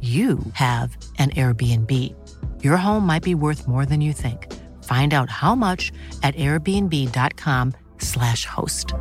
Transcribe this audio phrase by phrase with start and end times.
[0.00, 1.92] you have an Airbnb.
[2.62, 4.46] Your home might be worth more than you think.
[4.84, 5.90] Find out how much
[6.22, 8.94] at airbnb.com/slash host.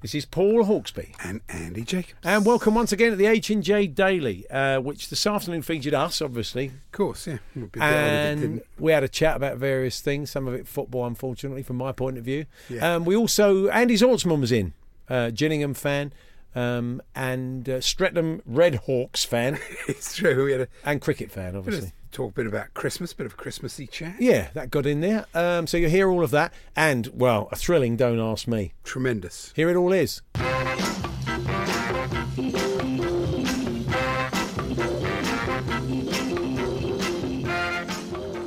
[0.00, 1.14] This is Paul Hawksby.
[1.24, 2.18] And Andy Jacobs.
[2.24, 6.66] And welcome once again to the H&J Daily, uh, which this afternoon featured us, obviously.
[6.66, 7.38] Of course, yeah.
[7.54, 8.62] Be a bit odd if it And didn't.
[8.78, 12.18] we had a chat about various things, some of it football, unfortunately, from my point
[12.18, 12.44] of view.
[12.68, 12.96] Yeah.
[12.96, 14.74] Um, we also, Andy Zaltzman was in,
[15.08, 16.12] uh, Gillingham fan,
[16.54, 20.44] um, and uh, Streatham Red Hawks fan, It's true.
[20.44, 21.92] We had a and cricket fan, obviously.
[22.12, 24.16] talk a bit about Christmas, bit of Christmassy chat.
[24.20, 25.26] Yeah, that got in there.
[25.34, 26.52] Um, so you'll hear all of that.
[26.76, 28.72] And, well, a thrilling Don't Ask Me.
[28.84, 29.52] Tremendous.
[29.56, 30.22] Here it all is.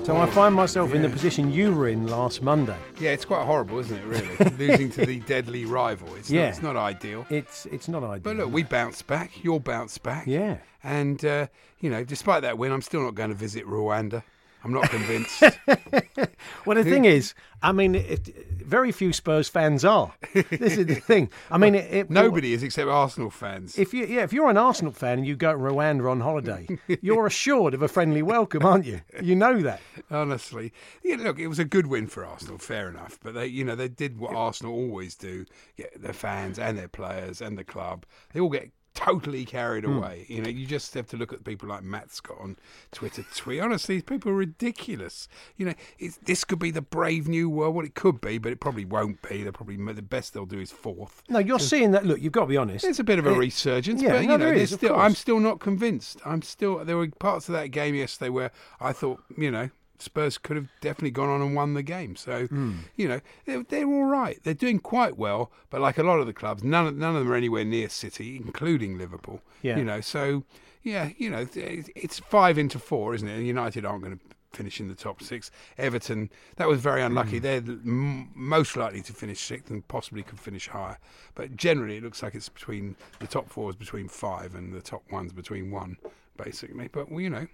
[0.08, 2.78] So I find myself in the position you were in last Monday.
[2.98, 4.58] Yeah, it's quite horrible, isn't it, really?
[4.58, 6.16] Losing to the deadly rival.
[6.16, 6.44] It's, Yeah.
[6.44, 7.26] not, it's not ideal.
[7.30, 8.22] It's it's not ideal.
[8.24, 9.44] But look, we bounced back.
[9.44, 10.26] You'll bounce back.
[10.26, 10.60] Yeah.
[10.82, 11.48] And, uh,
[11.82, 14.24] you know, despite that win, I'm still not going to visit Rwanda.
[14.64, 15.44] I'm not convinced.
[16.66, 18.28] Well, the thing is, I mean, it,
[18.62, 20.14] very few Spurs fans are.
[20.34, 21.30] This is the thing.
[21.50, 23.78] I mean, it, it, Nobody is except Arsenal fans.
[23.78, 26.68] If you yeah, if you're an Arsenal fan and you go to Rwanda on holiday,
[27.02, 29.00] you're assured of a friendly welcome, aren't you?
[29.22, 29.80] You know that.
[30.12, 33.18] Honestly, yeah, look, it was a good win for Arsenal, fair enough.
[33.24, 35.46] But they, you know, they did what Arsenal always do:
[35.78, 38.06] get their fans and their players and the club.
[38.34, 39.98] They all get totally carried Hmm.
[39.98, 40.26] away.
[40.28, 42.58] You know, you just have to look at people like Matt Scott on
[42.92, 43.24] Twitter.
[43.36, 45.28] Tweet honestly, these people are ridiculous.
[45.56, 47.76] You know, it's, this could be the brave new world.
[47.76, 49.44] What it could be, but it probably won't be.
[49.44, 51.22] They're probably the best they'll do is fourth.
[51.30, 52.06] No, you're seeing that.
[52.06, 52.84] Look, you've got to be honest.
[52.86, 54.96] It's a bit of a It- resurgence, yeah, but you no, know, is, still.
[54.96, 56.20] I'm still not convinced.
[56.26, 59.70] I'm still there were parts of that game yesterday where I thought, you know,
[60.00, 62.16] Spurs could have definitely gone on and won the game.
[62.16, 62.74] So, Hmm.
[62.96, 64.40] you know, they're, they're all right.
[64.44, 67.24] They're doing quite well, but like a lot of the clubs, none of, none of
[67.24, 69.42] them are anywhere near City, including Liverpool.
[69.62, 69.78] Yeah.
[69.78, 70.44] You know, so
[70.84, 73.36] yeah, you know, it's five into four, isn't it?
[73.38, 75.52] And United aren't going to finish in the top six.
[75.78, 77.38] Everton, that was very unlucky.
[77.40, 80.98] They're m- most likely to finish sixth and possibly could finish higher.
[81.36, 84.82] But generally, it looks like it's between the top four is between five and the
[84.82, 85.98] top one's between one,
[86.38, 86.88] basically.
[86.88, 87.48] But well, you know,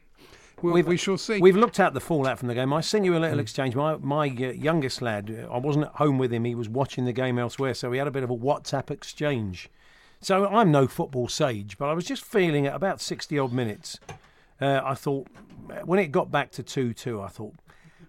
[0.61, 1.39] we'll, We've- we shall see.
[1.39, 2.71] We've looked at the fallout from the game.
[2.73, 3.75] I sent you a little exchange.
[3.75, 6.45] My my uh, youngest lad, uh, I wasn't at home with him.
[6.45, 9.69] He was watching the game elsewhere, so we had a bit of a WhatsApp exchange.
[10.21, 13.99] So I'm no football sage, but I was just feeling at about 60 odd minutes.
[14.61, 15.27] Uh, I thought
[15.83, 17.53] when it got back to 2 2, I thought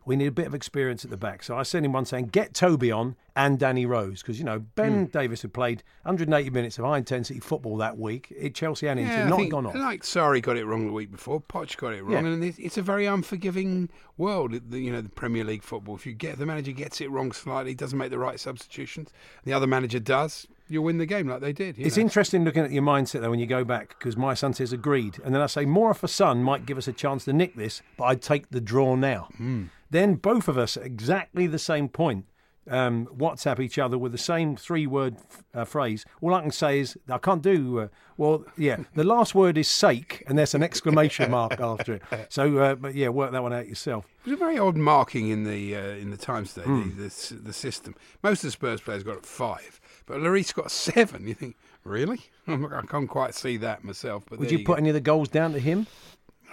[0.06, 1.42] we need a bit of experience at the back.
[1.42, 4.22] So I sent him one saying, get Toby on and Danny Rose.
[4.22, 4.60] Because, you know.
[4.74, 8.32] Ben Davies had played 180 minutes of high intensity football that week.
[8.42, 9.74] At Chelsea and Yeah, not gone off.
[9.74, 11.40] Like Sorry got it wrong the week before.
[11.40, 12.32] Poch got it wrong, Yeah.
[12.32, 14.70] and it's, it's a very unforgiving world.
[14.70, 15.94] The, you know, the Premier League football.
[15.94, 19.10] If you get the manager gets it wrong slightly, doesn't make the right substitutions,
[19.44, 21.78] the other manager does, you'll win the game like they did.
[21.78, 22.02] It's know.
[22.02, 25.18] interesting looking at your mindset though when you go back because my son says agreed,
[25.24, 27.82] and then I say more a son might give us a chance to nick this,
[27.96, 29.28] but I'd take the draw now.
[29.36, 29.64] Hmm.
[29.94, 32.24] Then both of us at exactly the same point.
[32.68, 35.18] Um, WhatsApp each other with the same three-word
[35.54, 36.04] uh, phrase.
[36.20, 37.78] All I can say is I can't do.
[37.78, 42.02] Uh, well, yeah, the last word is "sake" and there's an exclamation mark after it.
[42.28, 44.06] So, uh, but yeah, work that one out yourself.
[44.24, 46.66] It was a very odd marking in the uh, in the Times today.
[46.66, 46.96] Hmm.
[46.96, 47.94] The, the the system.
[48.24, 51.28] Most of the Spurs players got five, but Lloris got seven.
[51.28, 52.18] You think really?
[52.48, 54.24] I can't quite see that myself.
[54.28, 54.78] But Would there you put go.
[54.78, 55.86] any of the goals down to him?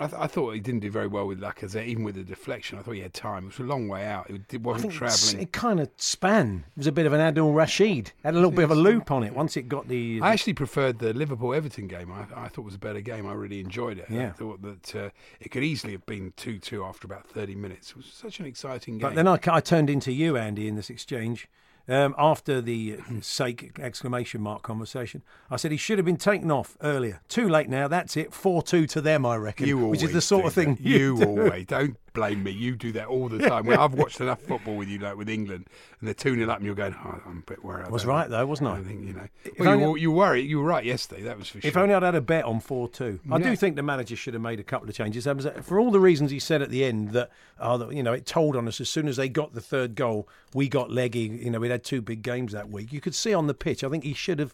[0.02, 2.78] I, th- I thought he didn't do very well with Lacazette, even with the deflection.
[2.78, 3.44] I thought he had time.
[3.46, 4.30] It was a long way out.
[4.30, 5.42] It, it wasn't travelling.
[5.42, 6.66] it kind of span.
[6.76, 8.12] It was a bit of an Adil Rashid.
[8.24, 10.20] Had a little bit of a loop on it once it got the.
[10.22, 12.12] I actually preferred the Liverpool Everton game.
[12.12, 13.26] I, I thought it was a better game.
[13.28, 14.06] I really enjoyed it.
[14.10, 14.32] I Yeah.
[14.34, 15.10] thought that uh,
[15.40, 17.92] it could easily have been 2 2 after about 30 minutes.
[17.92, 19.02] It was such an exciting game.
[19.02, 21.48] But then I, I turned into you, Andy, in this exchange.
[21.88, 26.52] Um, after the uh, sake exclamation mark conversation, I said he should have been taken
[26.52, 27.22] off earlier.
[27.28, 27.88] Too late now.
[27.88, 28.34] That's it.
[28.34, 29.68] Four two to them, I reckon.
[29.68, 30.82] you which is the sort of thing that.
[30.82, 31.26] you do.
[31.28, 32.52] always don't blame me.
[32.52, 33.66] You do that all the time.
[33.66, 35.68] Well, I've watched enough football with you, like with England,
[36.00, 37.90] and they're 2 0 up, and you're going, oh, I'm a bit worried.
[37.90, 38.78] Was right though, wasn't I?
[38.78, 39.28] I think, you know.
[39.60, 40.36] Well, you, you were.
[40.36, 41.70] You were right yesterday, that was for sure.
[41.70, 43.20] If only I'd had a bet on 4 2.
[43.32, 43.50] I Yeah.
[43.50, 45.28] do think the manager should have made a couple of changes.
[45.64, 47.30] For all the reasons he said at the end, that,
[47.60, 49.96] oh, that, you know, it told on us as soon as they got the third
[49.96, 51.22] goal, we got leggy.
[51.22, 52.92] You know, we'd had two big games that week.
[52.92, 54.54] You could see on the pitch, I think he should have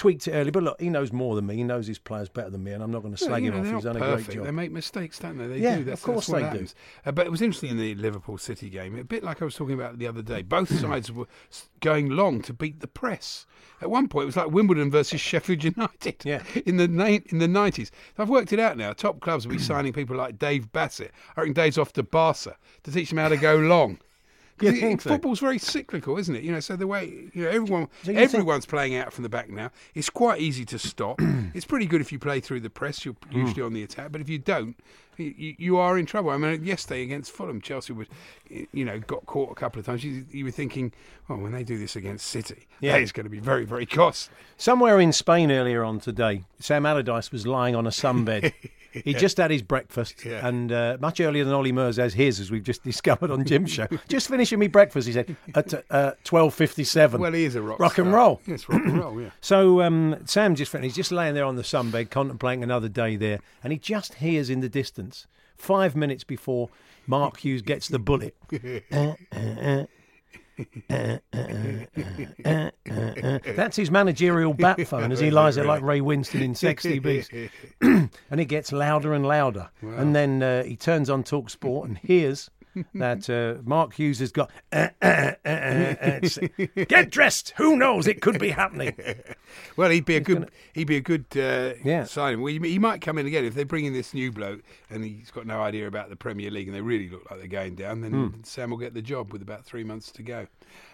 [0.00, 0.50] tweaked it early.
[0.50, 1.56] But look, he knows more than me.
[1.56, 3.62] He knows his players better than me, and I'm not going to slag you him
[3.62, 3.74] know, off.
[3.74, 4.44] He's done a great job.
[4.46, 5.46] They make mistakes, don't they?
[5.46, 5.92] They Yeah, do.
[5.92, 6.44] of course that's they do.
[6.46, 6.74] happens.
[7.04, 9.54] Uh, but it was interesting in the Liverpool City game, a bit like I was
[9.54, 10.40] talking about the other day.
[10.40, 11.26] Both sides were
[11.80, 13.44] going long to beat the press.
[13.82, 16.42] At one point, it was like Wimbledon versus Sheffield United Yeah.
[16.64, 16.84] in the
[17.30, 17.90] in the nineties.
[18.18, 18.92] I've worked it out now.
[18.94, 21.12] Top clubs will be signing people like Dave Bassett.
[21.36, 23.98] I reckon Dave's off to Barca to teach them how to go long.
[24.62, 25.10] You it- think so?
[25.10, 26.42] football's very cyclical, isn't it?
[26.42, 29.22] You know, so the way you know everyone, So you think- everyone's playing out from
[29.22, 29.70] the back now.
[29.94, 31.20] It's quite easy to stop.
[31.54, 33.04] it's pretty good if you play through the press.
[33.04, 33.40] You're Hmm.
[33.40, 34.76] usually on the attack, but if you don't,
[35.20, 36.30] you, you are in trouble.
[36.30, 38.08] I mean, yesterday against Fulham, Chelsea would,
[38.72, 40.04] you know, got caught a couple of times.
[40.04, 40.92] You, you were thinking,
[41.28, 42.92] well, when they do this against City, Yeah.
[42.92, 44.34] that is going to be very, very costly.
[44.56, 48.52] Somewhere in Spain earlier on today, Sam Allardyce was lying on a sunbed.
[48.92, 50.44] He just had his breakfast, Yeah.
[50.44, 53.70] and uh, much earlier than Olly Murs has his, as we've just discovered on Jim's
[53.70, 53.86] show.
[54.08, 57.20] just finishing me breakfast, he said, at uh, twelve fifty-seven.
[57.20, 57.78] Well, he is a rock.
[57.78, 58.40] Rock and roll.
[58.48, 59.20] Yes, rock and roll.
[59.20, 59.30] Yeah.
[59.40, 60.76] So um, Sam just.
[60.76, 64.50] He's just laying there on the sunbed, contemplating another day there, and he just hears
[64.50, 65.09] in the distance,
[65.56, 66.68] five minutes before
[67.06, 68.36] Mark Hughes gets the bullet.
[73.56, 77.30] That's his managerial bat phone as he lies there like Ray Winstone in Sexy Beast.
[77.80, 79.70] and it gets louder and louder.
[79.82, 82.50] And then uh, he turns on Talk Sport and hears
[82.94, 84.50] that uh, Mark Hughes has got.
[84.72, 86.20] "Uh, uh,
[86.88, 87.52] Get dressed.
[87.56, 88.06] Who knows?
[88.06, 88.94] It could be happening.
[89.76, 90.48] Well, he'd be a good.
[90.74, 92.04] He'd be a good uh, Yeah.
[92.04, 92.40] signing.
[92.40, 95.32] Well, he, might come in again if they bring in this new bloke and he's
[95.32, 98.00] got no idea about the Premier League and they really look like they're going down.
[98.00, 98.28] Then Hmm.
[98.44, 100.46] Sam will get the job with about three months to go.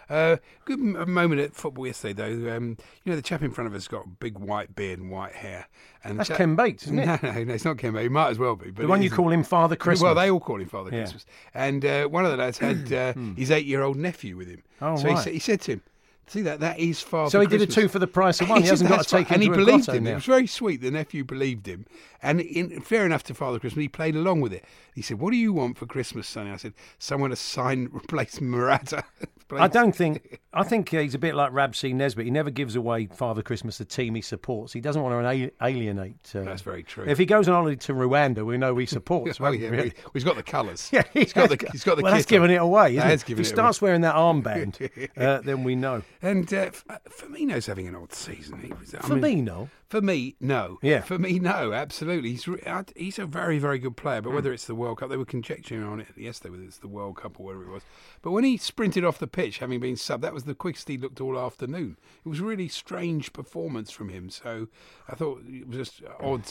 [0.09, 2.55] Uh, good moment at football yesterday, though.
[2.55, 5.11] Um, you know, the chap in front of us got a big white beard and
[5.11, 5.67] white hair.
[6.03, 7.05] And That's that- Ken Bates, isn't it?
[7.05, 8.03] No, no, no, it's not Ken Bates.
[8.03, 8.71] He might as well be.
[8.71, 10.03] But The one you call him Father Christmas.
[10.03, 11.01] Well, they all call him Father Yeah.
[11.01, 11.25] Christmas.
[11.53, 14.63] And uh, one of the lads had uh, his eight-year-old nephew with him.
[14.81, 15.23] Oh, so he, right.
[15.23, 15.81] sa- he said to him,
[16.27, 16.59] "See that?
[16.59, 18.61] That is Father." So he did a two for the price of one.
[18.61, 20.03] He hasn't got to take right." and him he believed him.
[20.03, 20.11] now.
[20.11, 20.81] It was very sweet.
[20.81, 21.85] The nephew believed him,
[22.21, 24.63] and in, fair enough to Father Christmas, he played along with it.
[24.95, 28.41] He said, "What do you want for Christmas, Sonny?" I said, "Someone to sign replace
[28.41, 29.03] Morata."
[29.49, 30.41] I don't think.
[30.53, 31.93] I think he's a bit like Rab C.
[31.93, 32.25] Nesbitt.
[32.25, 34.73] He never gives away Father Christmas the team he supports.
[34.73, 36.17] He doesn't want to alienate.
[36.35, 37.05] Uh, That's very true.
[37.07, 39.39] If he goes on holiday to Rwanda, we know he supports.
[39.39, 40.89] Won't yeah, well, he's got the colours.
[40.91, 42.03] Yeah, he's got the he's got the.
[42.03, 42.29] well, that's on.
[42.29, 42.87] giving it away.
[42.97, 43.13] Isn't That it?
[43.13, 46.01] is giving if he it starts wearing that armband, uh, then we know.
[46.21, 48.59] And uh, uh, Firmino's having an odd season.
[48.59, 49.69] He was, I mean, Firmino.
[49.89, 50.79] For me, no.
[50.81, 51.01] Yeah.
[51.01, 51.71] For me, no.
[51.71, 54.21] Absolutely, he's re- I- he's a very very good player.
[54.21, 56.87] But whether it's the World Cup, they were conjecturing on it yesterday whether it's the
[56.89, 57.83] World Cup or whatever it was.
[58.21, 60.97] But when he sprinted off the pitch, having been subbed, that was the quickest he
[60.97, 61.97] looked all afternoon.
[62.25, 64.29] It was a really strange performance from him.
[64.29, 64.67] So
[65.07, 66.43] I thought it was just odd.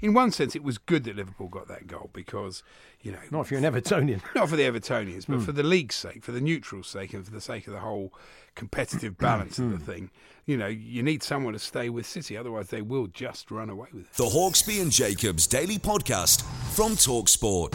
[0.00, 2.62] In one sense, it was good that Liverpool got that goal because
[3.00, 4.20] you know Not if you're an Evertonian.
[4.34, 7.30] not for the Evertonians, but for the league's sake, for the neutral's sake, and for
[7.30, 8.07] the sake of the whole
[8.54, 10.10] competitive balance of the thing.
[10.46, 13.88] You know, you need someone to stay with City, otherwise they will just run away
[13.92, 14.12] with it.
[14.14, 16.42] The Hawksby and Jacobs Daily Podcast
[16.74, 17.74] from Talksport.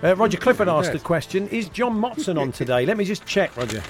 [0.00, 1.48] Uh, Roger Clifford asked a question.
[1.48, 2.86] Is John Motson on today?
[2.86, 3.82] Let me just check, Roger.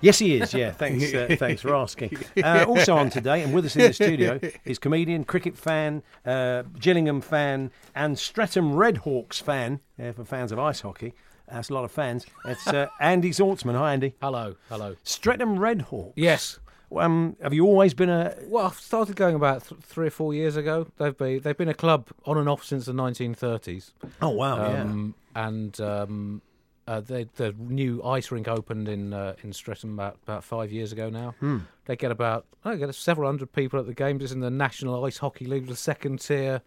[0.00, 0.52] Yes, he is.
[0.54, 1.12] Yeah, thanks.
[1.14, 2.16] Uh, thanks for asking.
[2.42, 6.62] Uh, also on today, and with us in the studio, is comedian, cricket fan, uh,
[6.78, 9.80] Gillingham fan, and Streatham Redhawks fan.
[10.14, 11.14] For fans of ice hockey,
[11.50, 12.26] that's a lot of fans.
[12.44, 13.74] It's uh, Andy Zaltzman.
[13.76, 14.14] Hi, Andy.
[14.20, 14.96] Hello, hello.
[15.02, 16.12] Streatham Redhawks.
[16.16, 16.58] Yes.
[16.94, 18.36] Um, have you always been a?
[18.46, 20.86] Well, I started going about th- three or four years ago.
[20.98, 23.92] They've been they've been a club on and off since the 1930s.
[24.22, 24.64] Oh wow!
[24.82, 26.42] Um, And um,
[26.86, 30.92] uh, they, the new ice rink opened in uh, in Streatham about, about five years
[30.92, 31.34] ago now.
[31.40, 31.58] Hmm.
[31.86, 34.22] They get about I get several hundred people at the games.
[34.22, 36.62] It's in the National Ice Hockey League, the second tier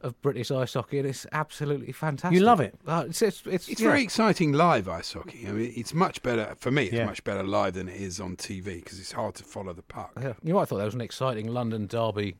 [0.00, 2.36] of British ice hockey, and it's absolutely fantastic.
[2.36, 2.74] You love it?
[2.86, 3.88] Uh, it's it's it's, It's yeah.
[3.88, 5.46] very exciting live ice hockey.
[5.46, 6.84] I mean, it's much better for me.
[6.86, 7.06] It's Yeah.
[7.06, 10.10] much better live than it is on TV because it's hard to follow the puck.
[10.20, 10.32] Yeah.
[10.42, 12.34] You might have thought that was an exciting London derby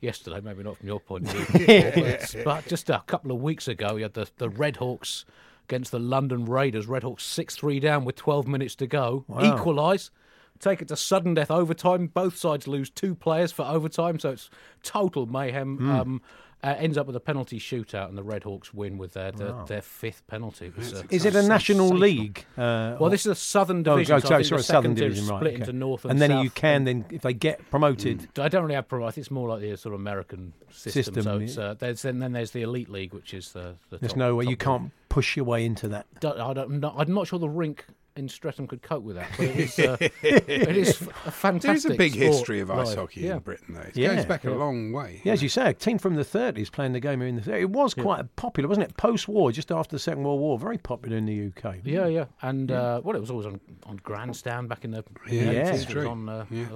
[0.00, 1.66] yesterday, maybe not from your point of view.
[1.94, 5.24] but, but just a couple of weeks ago, you had the, the Red Hawks
[5.66, 6.86] against the London Raiders.
[6.86, 9.24] Redhawks 6 3 down with 12 minutes to go.
[9.28, 10.10] Equalise.
[10.58, 12.06] Take it to sudden death overtime.
[12.06, 14.48] Both sides lose two players for overtime, so it's
[14.82, 15.90] total mayhem.
[16.00, 16.22] Um,
[16.66, 19.54] Uh, ends up with a penalty shootout, and the Red Hawks win with their their,
[19.68, 20.72] their fifth penalty.
[20.76, 22.44] It uh, Is it a national league?
[22.58, 24.16] Uh, Well, this is a Southern Oh, division.
[24.16, 25.38] oh, so I sorry, sorry, Southern Division, right?
[25.38, 25.60] Split okay.
[25.60, 26.42] into North and, and then South.
[26.44, 29.06] you can then, if they get promoted, I don't really have problem.
[29.06, 31.04] I think it's more like the sort of American system.
[31.04, 31.44] System, so yeah.
[31.44, 33.76] it's, uh, there's then, then there's the elite league, which is the.
[33.90, 36.06] the there's top, no way you can't push your way into that.
[36.18, 39.16] Don't, I don't, I'm, not, I'm not sure the rink in Streatham could cope with
[39.16, 39.28] that.
[39.36, 41.82] But it is, uh, it is a fantastic.
[41.82, 42.96] There's a big history of ice live.
[42.98, 43.34] hockey Yeah.
[43.34, 43.80] in Britain, though.
[43.80, 44.14] It Yeah.
[44.14, 45.20] goes back a long way.
[45.24, 47.42] Yeah, as you say, a team from the 30s playing the game here in the
[47.42, 47.60] 30s.
[47.62, 48.96] It was quite popular, wasn't it?
[48.96, 51.76] Post-war, just after the Second World War, very popular in the UK.
[51.84, 55.50] Yeah, yeah, and uh, well, it was always on on Grandstand back in the Yeah,
[55.50, 55.50] Yeah.
[55.70, 55.74] 80s.
[55.74, 56.08] it's It true.
[56.08, 56.28] on.
[56.28, 56.66] Uh, Yeah.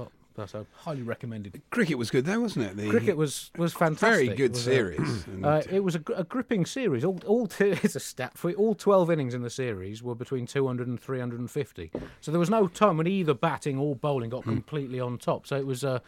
[0.46, 1.60] So highly recommended.
[1.70, 2.76] Cricket was good, though, wasn't it?
[2.76, 4.26] The Cricket was was fantastic.
[4.26, 5.24] very good a- series.
[5.26, 7.04] and, Uh, it was a, a gripping series.
[7.04, 8.52] All, all two, it's a stat for.
[8.52, 11.90] All 12 innings in the series were between 200 and 350.
[12.20, 14.36] So there was no time when either batting or bowling Hmm.
[14.36, 15.46] got completely on top.
[15.46, 15.98] So it was uh,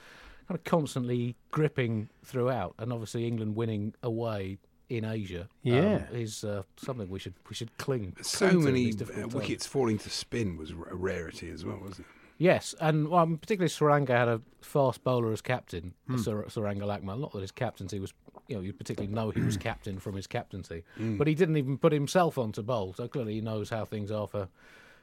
[0.49, 2.75] kind of constantly gripping throughout.
[2.79, 4.59] And obviously England winning away
[4.89, 5.73] in Asia um,
[6.13, 8.15] is uh, something we should we should cling.
[8.21, 8.93] so many
[9.33, 12.07] wickets falling to spin was a rarity as well, wasn't it?
[12.43, 16.17] Yes, and well, particularly Suranga had a fast bowler as captain, Hmm.
[16.19, 17.21] Sar- Suranga Lakmal.
[17.21, 18.13] Not that his captaincy was,
[18.49, 19.61] you know, you particularly know he was Hmm.
[19.71, 22.95] captain from his captaincy, but he didn't even put himself on to bowl.
[22.95, 24.49] So clearly he knows how things are for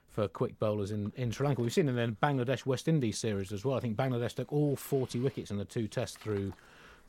[0.10, 1.62] for quick bowlers in, in Sri Lanka.
[1.62, 3.78] We've seen in the Bangladesh West Indies series as well.
[3.78, 6.52] I think Bangladesh took all 40 wickets in the two tests through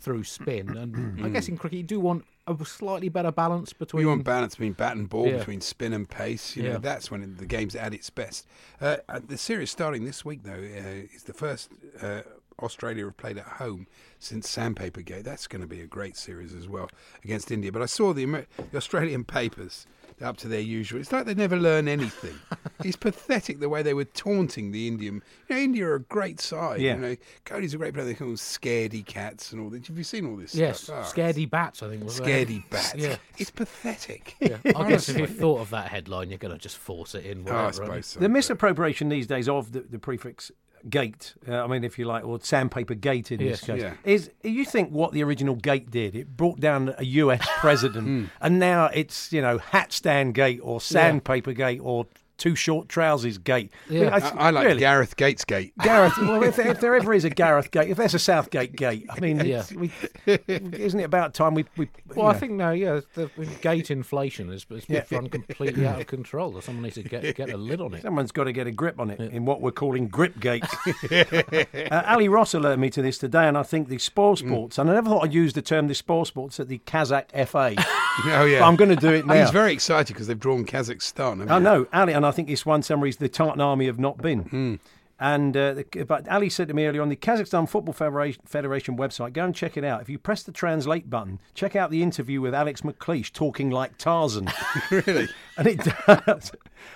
[0.00, 0.68] through spin.
[0.76, 4.00] And I guess in cricket you do want a slightly better balance between.
[4.02, 5.38] You want balance between bat and ball, Yeah.
[5.38, 6.56] between spin and pace.
[6.56, 6.78] You know, Yeah.
[6.78, 8.46] that's when the game's at its best.
[8.80, 11.70] Uh, uh, the series starting this week, though, uh, is the first
[12.02, 12.22] uh,
[12.60, 13.86] Australia have played at home
[14.18, 15.24] since Sandpaper Gate.
[15.24, 16.90] That's going to be a great series as well
[17.24, 17.70] against India.
[17.72, 19.86] But I saw the, Amer- the Australian papers
[20.22, 21.00] up to their usual.
[21.00, 22.38] It's like they never learn anything.
[22.84, 25.22] it's pathetic the way they were taunting the Indian.
[25.48, 26.80] You know, India are a great side.
[26.80, 26.94] Yeah.
[26.94, 28.06] You know, Kohli's a great player.
[28.06, 29.86] They call them scaredy cats and all that.
[29.86, 30.54] Have you seen all this?
[30.54, 31.06] Yes, stuff?
[31.06, 31.82] Ah, scaredy bats.
[31.82, 32.94] I think was Scaredy bats.
[32.96, 33.16] Yeah.
[33.38, 34.36] It's pathetic.
[34.50, 35.26] Yeah, I guess if you Honestly.
[35.26, 37.46] thought of that headline, you're going to just force it in.
[37.48, 38.20] Oh, I suppose so.
[38.20, 40.50] The misappropriation these days of the, the prefix
[40.88, 43.94] gate, uh, I mean, if you like, or sandpaper gate in Yes, this case, yeah.
[44.04, 46.14] is you think what the original gate did?
[46.16, 48.24] It brought down a US president, Hmm.
[48.40, 52.06] and now it's, you know, hat stand gate or sandpaper gate or
[52.40, 53.70] too short trousers gate.
[53.88, 54.08] Yeah.
[54.36, 55.72] I, I like really, Gareth Gates Gate.
[55.78, 59.06] Gareth, well, if, if there ever is a Gareth Gate, if there's a Southgate Gate,
[59.08, 59.62] I mean, Yeah.
[59.76, 59.92] we,
[60.26, 61.64] isn't it about time we?
[61.76, 63.30] we Well, you I know, think now, yeah, the
[63.60, 65.04] gate inflation has, has Yeah.
[65.12, 66.60] run completely out of control.
[66.60, 68.02] Someone needs to get get a lid on it.
[68.02, 70.64] Someone's got to get a grip on it in what we're calling grip gate.
[71.10, 74.38] uh, Ali Ross alerted me to this today, and I think the spoil Mm.
[74.38, 77.30] sports, and I never thought I'd use the term the spoil sports at the Kazakh
[77.48, 77.74] FA.
[78.24, 79.34] Oh yeah, But I'm going to do it now.
[79.34, 81.38] He's very excited because they've drawn Kazakhstan.
[81.38, 81.64] haven't I they?
[81.64, 84.42] know, Ali, and I think this one summary is the Tartan Army have not been.
[84.42, 84.74] Hmm.
[85.22, 88.96] And uh, the, but Ali said to me earlier on the Kazakhstan Football Federation, Federation
[88.96, 89.34] website.
[89.34, 90.00] Go and check it out.
[90.00, 93.98] If you press the translate button, check out the interview with Alex McLeish talking like
[93.98, 94.48] Tarzan.
[94.90, 95.28] really.
[95.58, 95.80] And it
[96.26, 96.52] does.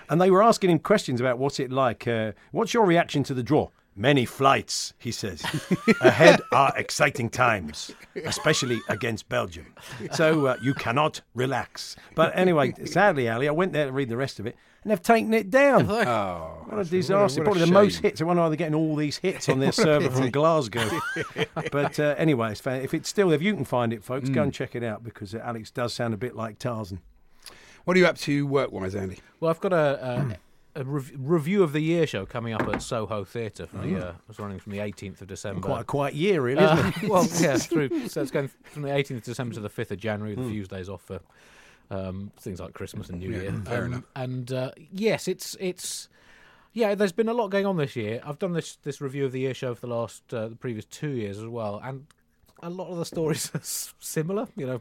[0.08, 2.08] And they were asking him questions about what's it like.
[2.08, 3.68] Uh, what's your reaction to the draw?
[3.96, 5.42] Many flights, he says.
[6.00, 7.92] Ahead are exciting times,
[8.24, 9.72] especially against Belgium.
[10.12, 11.94] So uh, you cannot relax.
[12.16, 15.00] But anyway, sadly, Ali, I went there to read the rest of it, and they've
[15.00, 15.88] taken it down.
[15.88, 17.40] Oh, What a disaster.
[17.40, 18.20] what a Probably the most hits.
[18.20, 20.88] I wonder why they're getting all these hits on their server from Glasgow.
[21.70, 24.34] but uh, anyway, it's fan- if it's still, if you can find it, folks, Hmm.
[24.34, 27.00] go and check it out because uh, Alex does sound a bit like Tarzan.
[27.84, 29.18] What are you up to work-wise, Andy?
[29.38, 30.36] Well, I've got a,
[30.74, 33.66] a, a rev- review of the year show coming up at Soho Theatre.
[33.66, 35.60] For the, uh, it's running from the 18th of December.
[35.62, 37.08] Quite a quiet year, really, isn't Uh, it?
[37.08, 38.08] well, yeah, through.
[38.08, 40.34] So it's going from the 18th of December to the 5th of January.
[40.34, 40.44] Hmm.
[40.44, 41.20] The few days off for
[41.90, 43.62] um, things like Christmas and New Yeah, Year.
[43.64, 44.04] fair Um, enough.
[44.16, 46.08] And uh, yes, it's it's
[46.72, 46.94] yeah.
[46.94, 48.20] There's been a lot going on this year.
[48.24, 50.84] I've done this this review of the year show for the last uh, the previous
[50.86, 52.06] two years as well, and
[52.62, 54.48] a lot of the stories are s- similar.
[54.56, 54.80] You know,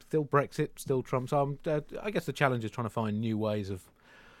[0.00, 1.28] still Brexit, still Trump.
[1.28, 3.82] So I'm, uh, I guess the challenge is trying to find new ways of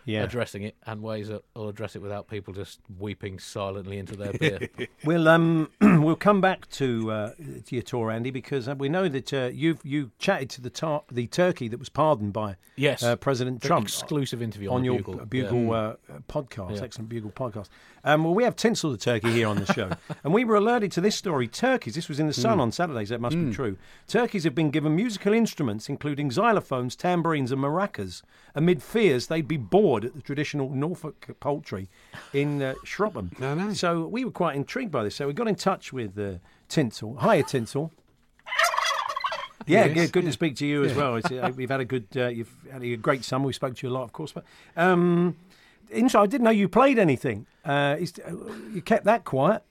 [0.04, 0.22] Yeah.
[0.22, 4.32] addressing it and ways that will address it without people just weeping silently into their
[4.32, 4.68] beer.
[5.04, 7.30] We'll um we'll come back to uh,
[7.66, 10.70] to your tour, Andy, because uh, we know that uh, you've you chatted to the
[10.70, 13.02] tar- the Turkey that was pardoned by Yes.
[13.02, 15.16] uh, President Very Trump exclusive interview on, on, your Bugle.
[15.16, 15.24] Yeah.
[15.24, 15.94] Bugle uh,
[16.28, 16.84] podcast, Yeah.
[16.84, 17.68] excellent Bugle podcast.
[18.02, 19.90] Um, well, we have Tinsel the Turkey here on the show,
[20.24, 21.46] and we were alerted to this story.
[21.46, 22.62] Turkeys, this was in the Sun Mm.
[22.62, 23.76] on Saturday, so it must be true.
[24.08, 28.22] Turkeys have been given musical instruments, including xylophones, tambourines, and maracas,
[28.54, 31.88] amid fears they'd be bored at the traditional Norfolk poultry
[32.32, 33.30] in uh, Shropsham.
[33.38, 33.72] No, no.
[33.74, 35.16] So we were quite intrigued by this.
[35.16, 36.38] So we got in touch with uh,
[36.68, 37.18] Tinsel.
[37.20, 37.92] Hiya, Tinsel.
[39.66, 40.28] Yeah, Yes, good, good yeah.
[40.30, 41.20] to speak to you as well.
[41.22, 43.44] Uh, we've had a good, uh, you've had a great summer.
[43.46, 44.32] We spoke to you a lot, of course.
[44.32, 44.44] But
[44.76, 45.36] um,
[45.90, 47.46] inside, I didn't know you played anything.
[47.64, 48.32] Uh, uh,
[48.72, 49.62] you kept that quiet.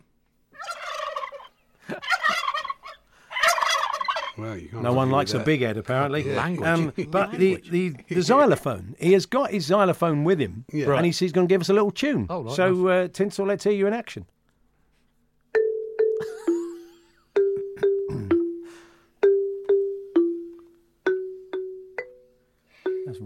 [4.38, 6.24] Well, you can't No one likes with a big head, apparently.
[6.24, 6.68] Language.
[6.68, 10.94] Um, but the, the, the xylophone, he has got his xylophone with him, Yeah.
[10.96, 12.28] and he says he's going to give us a little tune.
[12.30, 14.26] Oh, right, so, uh, Tinsel, let's hear you in action.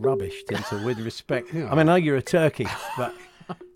[0.04, 1.54] Rubbish, Tinsel, with respect.
[1.54, 1.68] Yeah.
[1.68, 2.68] I mean, I know you're a turkey,
[2.98, 3.14] but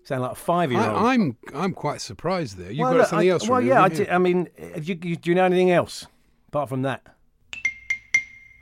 [0.04, 0.96] sound like a five-year-old.
[0.96, 2.70] I, I'm I'm quite surprised there.
[2.70, 3.48] You've well, got look, something I, else.
[3.48, 3.94] Well, from yeah, I, you?
[3.96, 6.06] did, I mean, have you, you, do you know anything else
[6.48, 7.02] apart from that?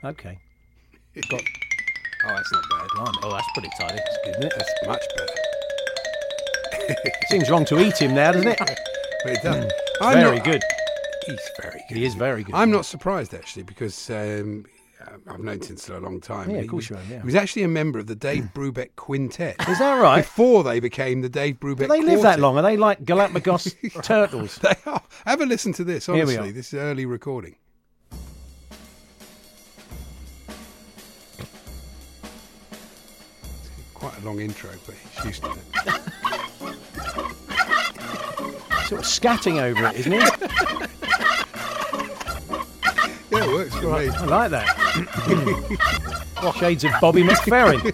[0.03, 0.39] Okay.
[1.15, 1.41] It Got-
[2.25, 2.87] oh, that's not bad.
[3.23, 3.99] Oh, that's pretty tidy.
[4.29, 4.53] Isn't it?
[4.55, 5.33] That's much better.
[7.29, 8.59] Seems wrong to eat him now, doesn't it?
[9.23, 9.71] But it does.
[9.99, 10.61] I'm very not- good.
[11.25, 11.97] He's very good.
[11.97, 12.53] He is very good.
[12.53, 14.65] I'm not surprised actually because um,
[14.99, 16.49] Uh, I've known Tinsel a long time.
[16.49, 17.19] Yeah, of He course was- you have, yeah.
[17.19, 18.59] He was actually a member of the Dave hmm.
[18.59, 19.55] Brubeck Quintet.
[19.69, 20.21] Is that right?
[20.21, 21.81] Before they became the Dave Brubeck.
[21.81, 22.57] Do they live that long?
[22.57, 24.57] Are they like Galapagos turtles?
[24.57, 25.01] They are.
[25.25, 26.09] Have a listen to this.
[26.09, 27.55] Honestly, this is early recording.
[33.93, 35.57] Quite a long intro, but he's used to it.
[38.87, 40.19] Sort of scatting over it, isn't he?
[43.37, 44.09] Yeah, it works for me.
[44.09, 44.67] I like that.
[46.59, 47.91] Shades of Bobby McFerrin.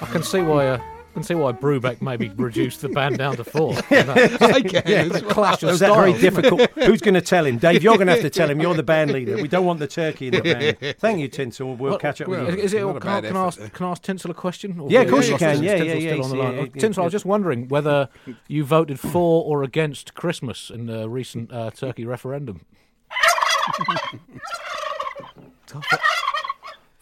[0.00, 0.68] I can see why.
[0.68, 3.72] Uh, I can see why Brubeck maybe reduced the band down to four.
[3.90, 5.30] I can as well.
[5.30, 6.68] Clash of Was that very difficult?
[6.72, 7.58] Who's going to tell him?
[7.58, 8.60] Dave, you're going to have to tell him.
[8.60, 9.36] You're the band leader.
[9.36, 10.96] We don't want the turkey in the band.
[10.98, 11.76] Thank you, Tinsel.
[11.76, 12.64] We'll What- catch up well, with you.
[12.64, 12.82] Is, is it?
[12.82, 14.80] All- Can, I, can, I effort ask, can I ask Tinsel a question?
[14.80, 15.62] Or Yeah, of is course you Tinsel can.
[15.62, 16.54] Yeah, still yeah, yeah, yeah, line?
[16.56, 18.08] yeah, yeah, Tinsel, I was just wondering whether
[18.48, 22.62] you voted for or against Christmas in the recent uh, Turkey referendum.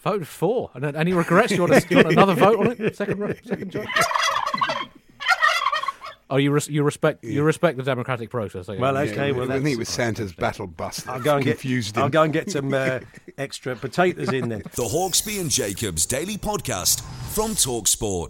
[0.03, 0.69] Voted for.
[0.73, 1.51] And any regrets?
[1.53, 2.95] You want, to, you want another vote on it?
[2.97, 3.85] Second, re- second job.
[6.29, 8.67] Oh, you res- you respect you respect the democratic process.
[8.67, 8.81] I guess.
[8.81, 11.07] Well, Yeah, okay, well, I think it was Santa's battle bus.
[11.07, 11.51] I'll go and get.
[11.51, 12.11] confused I'll him.
[12.11, 12.99] go and get some uh,
[13.37, 14.59] extra potatoes in there.
[14.59, 17.01] The Hawksby and Jacobs Daily Podcast
[17.33, 18.29] from Talksport.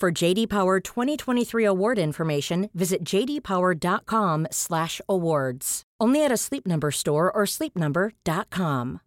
[0.00, 5.82] For JD Power 2023 award information, visit jdpower.com/awards.
[6.00, 9.00] Only at a Sleep Number store or sleepnumber.com.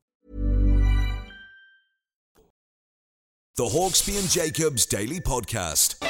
[3.58, 6.07] The Hawksby and Jacobs Daily Podcast.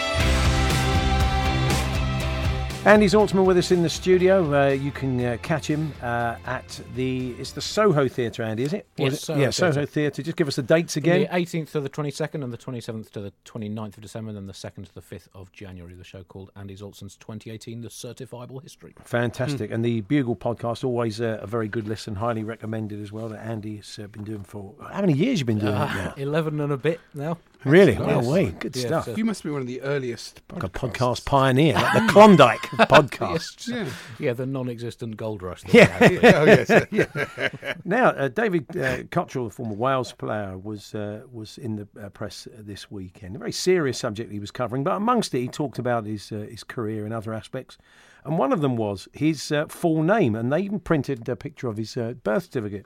[2.88, 4.54] Andy Zaltzman with us in the studio.
[4.54, 8.72] Uh, you can uh, catch him uh, at the it's the Soho Theatre, Andy, is
[8.72, 8.88] it?
[8.98, 9.92] Or Yes, it- Soho yeah, Soho Theatre.
[9.92, 10.24] Theatre.
[10.24, 11.20] Just give us the dates again.
[11.24, 14.48] The 18th to the 22nd and the 27th to the 29th of December, and then
[14.48, 15.96] the 2nd to the 5th of January.
[15.96, 18.96] The show called Andy Zaltzman's 2018 The Certifiable History.
[19.04, 19.70] Fantastic.
[19.70, 23.46] And the Bugle podcast, always uh, a very good listen, highly recommended as well, that
[23.46, 24.74] Andy's uh, been doing for.
[24.82, 26.14] How many years You've been doing it now?
[26.16, 27.38] 11 and a bit now.
[27.66, 27.94] Really?
[27.94, 28.02] Yes.
[28.02, 28.52] No way.
[28.52, 29.08] Good Yes, stuff.
[29.08, 32.60] uh, You must be one of the earliest Like a podcast pioneer, like the Klondike
[32.90, 33.68] podcast.
[33.68, 33.90] Yeah.
[34.20, 35.64] Yeah, the non-existent gold rush.
[35.64, 35.86] that Yeah.
[35.86, 36.12] had.
[36.36, 37.78] oh yes.
[37.86, 42.10] Now, uh, David uh, Cotterill, the former Wales player, was uh, was in the uh,
[42.10, 43.36] press this weekend.
[43.36, 46.46] A very serious subject he was covering, but amongst it, he talked about his uh,
[46.50, 47.78] his career and other aspects.
[48.24, 51.68] And one of them was his uh, full name, and they even printed a picture
[51.70, 52.86] of his uh, birth certificate.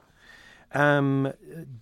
[0.74, 1.34] Um,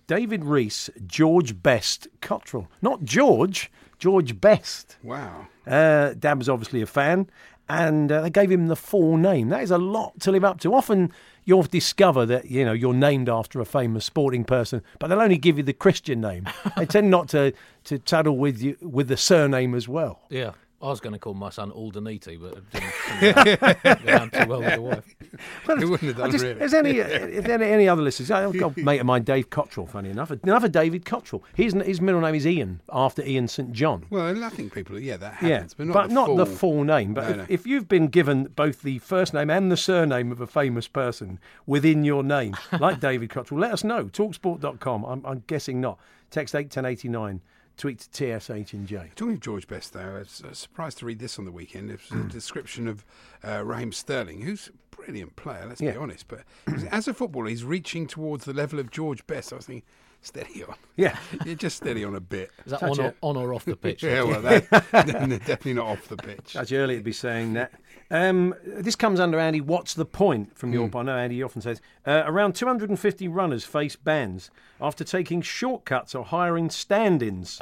[0.06, 4.96] David Rhys, George Best Cotterill, not George, George Best.
[5.02, 5.46] Wow.
[5.66, 7.30] Uh, Dad was obviously a fan,
[7.68, 9.48] and uh, they gave him the full name.
[9.48, 10.74] That is a lot to live up to.
[10.74, 11.12] Often
[11.44, 15.38] you'll discover that you know you're named after a famous sporting person, but they'll only
[15.38, 16.48] give you the Christian name.
[16.76, 17.52] they tend not to
[17.84, 20.22] to tattle with you with the surname as well.
[20.30, 20.52] Yeah.
[20.82, 24.46] I was going to call my son Aldeniti, but it didn't didn't go down too
[24.48, 25.14] well with the wife.
[25.68, 26.60] It wouldn't have done just, really.
[26.60, 28.30] Is any, is there any other listeners?
[28.30, 30.30] I've got a mate of mine, Dave Cottrell, funny enough.
[30.30, 31.44] Another David Cottrell.
[31.54, 34.06] His, his middle name is Ian, after Ian St John.
[34.10, 36.36] Well, I think people, yeah, that Yeah, happens, but not the not full.
[36.36, 37.14] the full name.
[37.14, 37.46] But No, if, no.
[37.48, 41.38] if you've been given both the first name and the surname of a famous person
[41.66, 44.06] within your name, like David Cotterill, let us know.
[44.06, 45.04] Talksport.com.
[45.04, 45.98] I'm, I'm guessing not.
[46.30, 47.40] Text 81089.
[47.76, 49.10] Tweet to TSH and J.
[49.16, 51.90] Talking of George Best, though, I was uh, surprised to read this on the weekend.
[51.90, 53.06] It was a description of
[53.42, 55.92] uh, Raheem Sterling, who's a brilliant player, let's Yeah.
[55.92, 56.26] be honest.
[56.28, 56.42] But
[56.90, 59.50] as a footballer, he's reaching towards the level of George Best.
[59.52, 59.88] I was thinking,
[60.20, 60.74] steady on.
[60.96, 61.18] Yeah.
[61.44, 62.50] You're just steady on a bit.
[62.64, 64.02] Is that Touch on or, on or off the pitch?
[64.02, 66.54] Yeah, well, that, definitely not off the pitch.
[66.54, 67.72] That's early to be saying that.
[68.10, 69.60] Um, this comes under Andy.
[69.60, 71.08] What's the point from your point?
[71.08, 76.24] I know Andy often says uh, around 250 runners face bans after taking shortcuts or
[76.24, 77.60] hiring stand-ins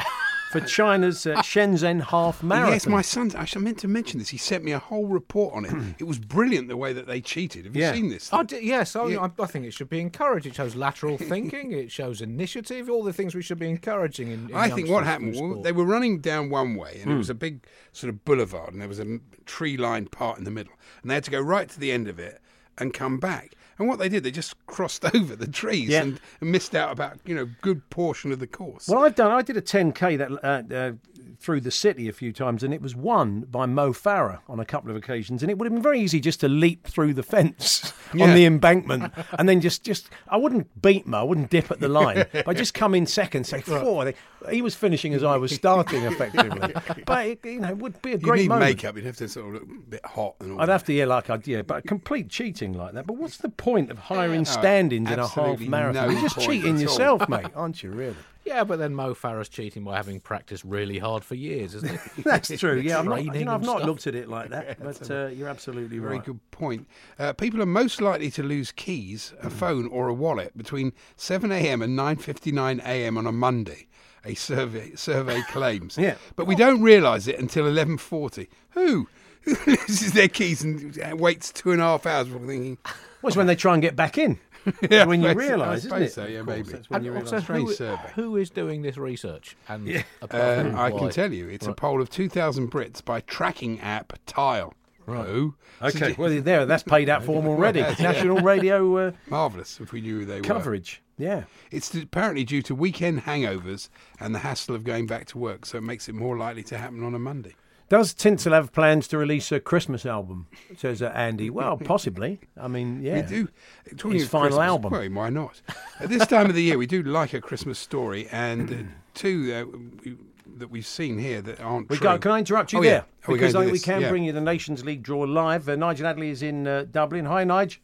[0.51, 2.73] for China's uh, Shenzhen half marathon.
[2.73, 3.31] Yes, my son.
[3.37, 4.31] I meant to mention this.
[4.31, 5.75] He sent me a whole report on it.
[5.99, 7.65] it was brilliant the way that they cheated.
[7.67, 7.93] Have you Yeah.
[7.93, 8.33] seen this?
[8.33, 9.29] I d- yes, I, Yeah.
[9.39, 10.47] I, I think it should be encouraged.
[10.47, 14.31] It shows lateral thinking, it shows initiative, all the things we should be encouraging.
[14.31, 17.15] In, in I think what happened, was they were running down one way, and it
[17.15, 17.19] Hmm.
[17.19, 20.51] was a big sort of boulevard, and there was a tree lined part in the
[20.51, 22.41] middle, and they had to go right to the end of it
[22.79, 23.53] and come back.
[23.79, 26.03] And what they did, they just crossed over the trees Yeah.
[26.03, 28.89] and, and missed out about you know good portion of the course.
[28.89, 29.31] Well, I've done.
[29.31, 30.93] I did a 10k that uh, uh,
[31.39, 34.65] through the city a few times, and it was won by Mo Farah on a
[34.65, 35.43] couple of occasions.
[35.43, 38.25] And it would have been very easy just to leap through the fence Yeah.
[38.29, 41.81] on the embankment, and then just just I wouldn't beat Mo, I wouldn't dip at
[41.81, 44.13] the line, but I just come in second, say four.
[44.51, 46.73] He was finishing as I was starting, effectively.
[47.05, 48.21] but it, you know, it would be a great.
[48.23, 48.71] you great need moment.
[48.77, 48.97] makeup.
[48.97, 50.61] You'd have to sort of look a bit hot and all.
[50.61, 50.73] I'd that.
[50.73, 53.07] have to, yeah, like I, yeah, but complete cheating like that.
[53.07, 56.07] But what's the point of hiring No, stand-ins in a half marathon?
[56.07, 56.81] no You're just cheating all.
[56.83, 57.91] yourself, mate, aren't you?
[57.91, 58.17] Really?
[58.49, 62.23] Yeah, but then Mo Farah's cheating by having practiced really hard for years, isn't he?
[62.23, 62.79] That's true.
[62.81, 63.87] Yeah, I'm not, you know, I've not stuff.
[63.87, 66.25] looked at it like that, but uh, you're absolutely Very right.
[66.25, 66.89] good point.
[67.19, 71.53] Uh, people are most likely to lose keys, a phone, or a wallet between 7
[71.53, 71.83] a.m.
[71.83, 73.19] and 9:59 a.m.
[73.19, 73.87] on a Monday.
[74.25, 75.97] A survey survey claims.
[75.97, 76.17] Yeah.
[76.35, 78.49] But we don't realise it until 11:40.
[78.71, 79.09] Who?
[79.43, 82.79] Who loses their keys and uh, waits two and a half hours before thinking?
[83.23, 84.39] Well, it's when they try and get back in.
[84.91, 86.13] Yeah, when you realise, isn't it?
[86.13, 86.73] so, yeah, maybe.
[86.73, 87.67] When And you also, who,
[88.15, 89.57] who is doing this research?
[89.69, 93.81] And apart Uh, I can tell you, it's a poll of 2,000 Brits by tracking
[93.81, 94.75] app Tile.
[95.07, 95.27] Right.
[95.27, 95.55] Who?
[95.81, 97.81] Okay, well, there, that's paid out for them already.
[97.81, 100.47] National radio uh, Marvellous if we knew who they were.
[100.47, 101.03] coverage.
[101.17, 101.45] Yeah.
[101.71, 103.89] It's apparently due to weekend hangovers
[104.21, 106.77] and the hassle of going back to work, so it makes it more likely to
[106.77, 107.57] happen on a Monday.
[107.89, 110.47] Does Tinsel have plans to release a Christmas album?
[110.77, 111.49] Says uh, Andy.
[111.49, 112.41] Well, possibly.
[112.61, 113.17] I mean, yeah.
[113.17, 113.49] We do.
[113.97, 114.91] Talking His final Christmas, album.
[114.93, 115.61] Well, why not?
[116.01, 118.77] At this time of the year, we do like a Christmas story, and uh,
[119.15, 120.17] two uh, we,
[120.59, 122.05] that we've seen here that aren't We true.
[122.05, 122.91] go, can I interrupt you Oh, yeah.
[122.91, 123.05] there?
[123.29, 124.11] Oh, we're because I we can yeah.
[124.11, 125.69] bring you the Nations League draw live.
[125.69, 127.25] Uh, Nigel Adderley is in uh, Dublin.
[127.27, 127.81] Hi, Nigel.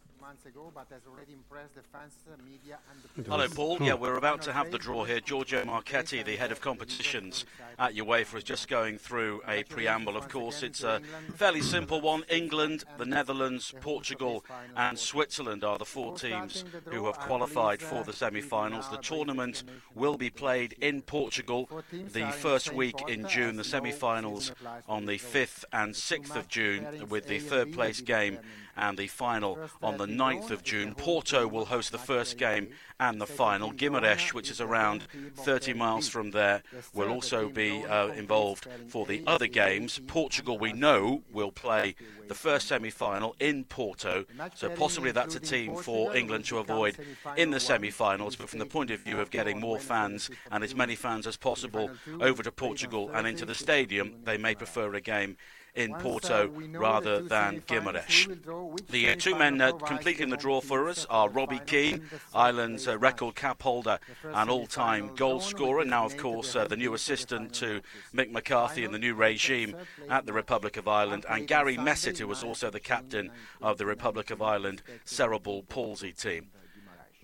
[0.55, 3.79] Ago, but has already impressed the fans, uh, media, and the Hello, Paul.
[3.81, 5.21] Yeah, we're about to have the draw here.
[5.21, 7.45] Giorgio Marchetti, the head of competitions
[7.79, 10.17] at UEFA, is just going through a preamble.
[10.17, 11.01] Of course, it's a
[11.35, 12.25] fairly simple one.
[12.31, 14.45] England, the Netherlands, Portugal,
[14.77, 18.89] and Switzerland are the four teams who have qualified for the semi finals.
[18.91, 19.65] The tournament
[19.95, 24.53] will be played in Portugal the first week in June, the semi finals
[24.89, 28.39] on the 5th and 6th of June, with the third place game
[28.77, 30.95] and the final on the 9th of June.
[30.95, 32.69] Porto will host the first game
[33.01, 33.73] and the final.
[33.73, 35.05] Guimarães, which is around
[35.37, 40.01] 30 miles from there, will also be uh, involved for the other games.
[40.07, 41.95] Portugal, we know, will play
[42.29, 46.97] the first semi final in Porto, so possibly that's a team for England to avoid
[47.37, 48.37] in the semi finals.
[48.37, 51.37] But from the point of view of getting more fans and as many fans as
[51.37, 55.37] possible over to Portugal and into the stadium, they may prefer a game
[55.75, 58.87] in Porto rather than Guimarães.
[58.89, 62.97] The uh, two men uh, completing the draw for us are Robbie Keane, Ireland's uh,
[62.97, 65.85] record cap holder and all-time goal scorer.
[65.85, 67.81] Now, of course, uh, the new assistant to
[68.15, 69.77] Mick McCarthy in the new regime
[70.09, 73.87] at the Republic of Ireland, and Gary Messett, who was also the captain of the
[73.87, 76.51] Republic of Ireland cerebral palsy team.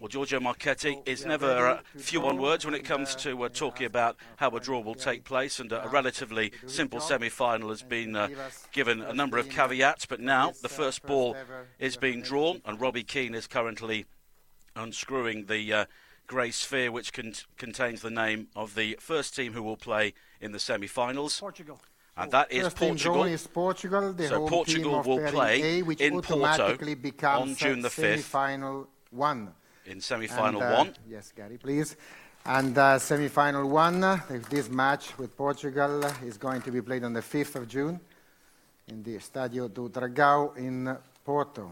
[0.00, 3.84] Well, Giorgio Marchetti is never uh, few on words when it comes to uh, talking
[3.84, 8.16] about how a draw will take place, and uh, a relatively simple semi-final has been
[8.16, 8.28] uh,
[8.72, 10.06] given a number of caveats.
[10.06, 11.36] But now the first ball
[11.78, 14.06] is being drawn, and Robbie Keane is currently
[14.74, 15.84] unscrewing the uh,
[16.26, 20.52] grey sphere, which con- contains the name of the first team who will play in
[20.52, 21.38] the semi-finals.
[21.40, 21.78] Portugal.
[22.16, 23.24] And that is First Portugal.
[23.24, 27.88] is Portugal, the So Portugal will play A, which in Porto becomes on June the
[27.88, 27.92] 5th.
[27.92, 29.52] semi-final one.
[29.86, 31.96] In semi-final And, uh, one, Yes, Gary, please.
[32.44, 37.12] And uh, semi-final one, uh, this match with Portugal is going to be played on
[37.12, 38.00] the 5th of June
[38.88, 41.70] in the Stadio do Dragão in Porto.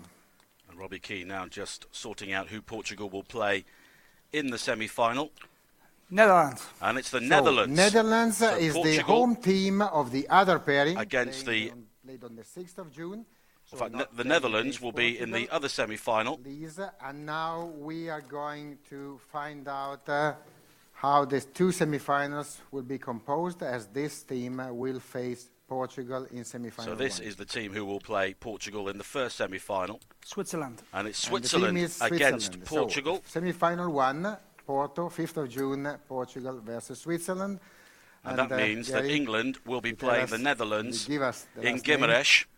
[0.69, 3.65] And Robbie Keane now just sorting out who Portugal will play
[4.33, 5.31] in the semi-final.
[6.11, 6.67] Netherlands.
[6.81, 7.77] And it's the So, Netherlands.
[7.77, 10.97] Netherlands So is the home team of the other pairing.
[10.97, 11.73] against playing the.
[11.73, 13.27] on, played on the 6th of June.
[13.73, 16.41] In fact, Ne- the Netherlands will be in the other semi-final.
[17.03, 20.35] And now we are going to find out uh,
[20.93, 26.85] how the two semifinals will be composed as this team will face Portugal in semifinal
[26.85, 27.29] So this one.
[27.29, 30.81] is the team who will play Portugal in the first semi-final, Switzerland.
[30.95, 31.99] and it's And Switzerland against
[32.55, 32.65] Switzerland.
[32.65, 33.17] Portugal.
[33.27, 34.35] So, semi-final one,
[34.67, 37.61] Porto, 5th of June, Portugal versus Switzerland.
[38.29, 41.23] And, that uh, means that Gary, England will be playing us- the Netherlands you give
[41.23, 41.83] us the in name.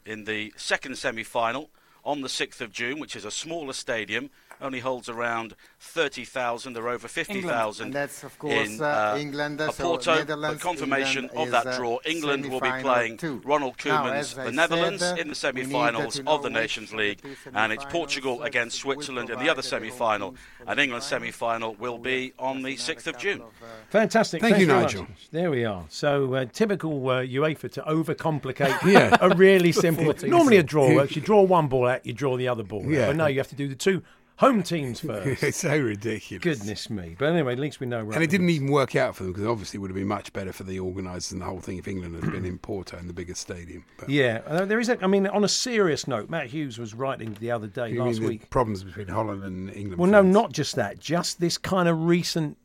[0.04, 1.70] In the second semi-final
[2.04, 6.88] on the 6th of June, which is a smaller stadium, only holds around 30,000 or
[6.88, 10.14] over 50,000 And that's, of course, in uh, England, a so Porto.
[10.16, 11.98] Netherlands, but confirmation England of that is, uh, draw.
[12.04, 13.40] England will be playing two.
[13.44, 16.50] Ronald Now, Koeman's as I the Netherlands said, in the semi-finals need to of the
[16.50, 17.20] Nations League,
[17.54, 21.06] and it's Portugal uh, against Switzerland in the other semi-final, teams for the and England's
[21.06, 23.42] semi-final will be on the 6th of June.
[23.90, 24.40] Fantastic.
[24.40, 25.02] Thank Thanks you, Nigel.
[25.02, 25.28] much.
[25.30, 25.84] There we are.
[25.88, 29.16] So uh, typical uh, UEFA to overcomplicate Yeah.
[29.20, 30.04] a really simple.
[30.04, 30.86] 14 Normally a draw.
[30.88, 31.16] draw works.
[31.16, 32.82] You draw one ball out, you draw the other ball.
[32.82, 32.90] out.
[32.90, 33.06] Yeah.
[33.08, 34.02] But no, you have to do the two
[34.40, 35.42] home teams first.
[35.42, 36.42] it's so ridiculous.
[36.42, 37.14] Goodness me.
[37.18, 38.00] But anyway, at least we know.
[38.10, 40.32] And it didn't even work out for them because obviously it would have been much
[40.32, 43.06] better for the organisers and the whole thing if England had been in Porto in
[43.06, 43.84] the biggest stadium.
[43.98, 44.88] But Yeah, uh, there is.
[44.88, 48.02] A, I mean, on a serious note, Matt Hughes was writing the other day, you
[48.02, 48.50] last week.
[48.50, 50.00] problems between Holland and England.
[50.00, 50.98] Well, no, not just that.
[50.98, 52.56] Just this kind of recent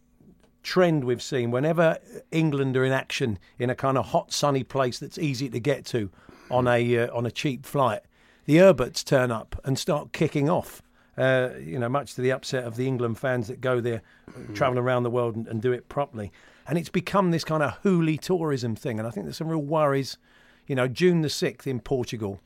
[0.63, 1.51] trend we've seen.
[1.51, 1.97] Whenever
[2.31, 5.85] England are in action in a kind of hot, sunny place that's easy to get
[5.87, 6.09] to
[6.49, 8.01] on a uh, on a cheap flight,
[8.45, 10.81] the Herberts turn up and start kicking off.
[11.17, 14.01] Uh, you know, much to the upset of the England fans that go there,
[14.53, 16.31] travel around the world and, and do it properly.
[16.67, 18.99] And it's become this kind of hooly tourism thing.
[18.99, 20.17] And I think there's some real worries.
[20.67, 22.41] You know, June the sixth in Portugal.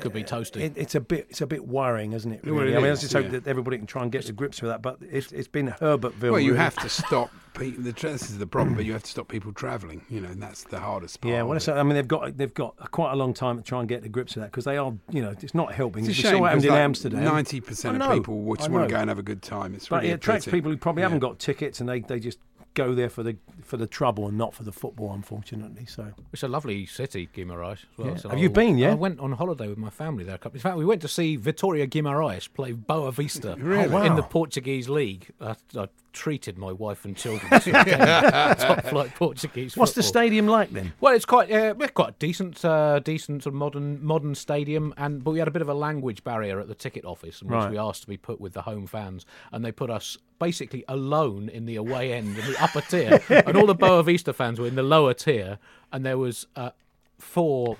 [0.00, 0.60] Could be toasty.
[0.60, 2.44] It, it's a bit, it's a bit worrying, isn't it?
[2.44, 2.72] Well, Really?
[2.72, 3.30] it I mean, I just hope yeah.
[3.32, 4.82] that everybody can try and get to grips with that.
[4.82, 6.32] But it's, it's been Herbertville.
[6.32, 6.64] Well, you really.
[6.64, 7.30] have to stop.
[7.54, 10.04] People, the tra- this is the problem, but you have to stop people travelling.
[10.10, 11.32] You know, and that's the hardest part.
[11.32, 11.68] Yeah, well, it.
[11.68, 14.08] I mean, they've got they've got quite a long time to try and get to
[14.08, 16.04] grips with that because they are, you know, it's not helping.
[16.04, 17.24] It's a we shame what happened in because, like, Amsterdam.
[17.24, 19.74] Ninety percent of people just want to go and have a good time.
[19.74, 20.56] It's but really it attracts pity.
[20.56, 21.06] people who probably Yeah.
[21.06, 22.38] haven't got tickets and they, they just
[22.74, 25.86] go there for the for the trouble and not for the football, unfortunately.
[25.86, 27.72] So It's a lovely city, Guimarães.
[27.72, 28.08] As well.
[28.08, 28.30] Yeah.
[28.30, 28.90] Have you been, yeah?
[28.92, 30.34] I went on holiday with my family there.
[30.34, 30.56] a couple.
[30.56, 33.92] In fact, we went to see Vitoria Guimarães play Boa Vista Really?
[33.94, 35.30] Oh, in the Portuguese league.
[35.40, 39.76] I, I treated my wife and children to a game of top flight Portuguese.
[39.76, 40.94] what's the stadium like then?
[41.00, 44.94] Well, it's quite uh, we're quite a decent, uh, decent sort of modern modern stadium,
[44.96, 47.48] and but we had a bit of a language barrier at the ticket office, in
[47.48, 47.70] which Right.
[47.70, 51.48] we asked to be put with the home fans, and they put us basically alone
[51.48, 54.66] in the away end in the upper tier, and all the Boa Vista fans were
[54.66, 55.58] in the lower tier,
[55.92, 56.70] and there was uh,
[57.18, 57.76] four.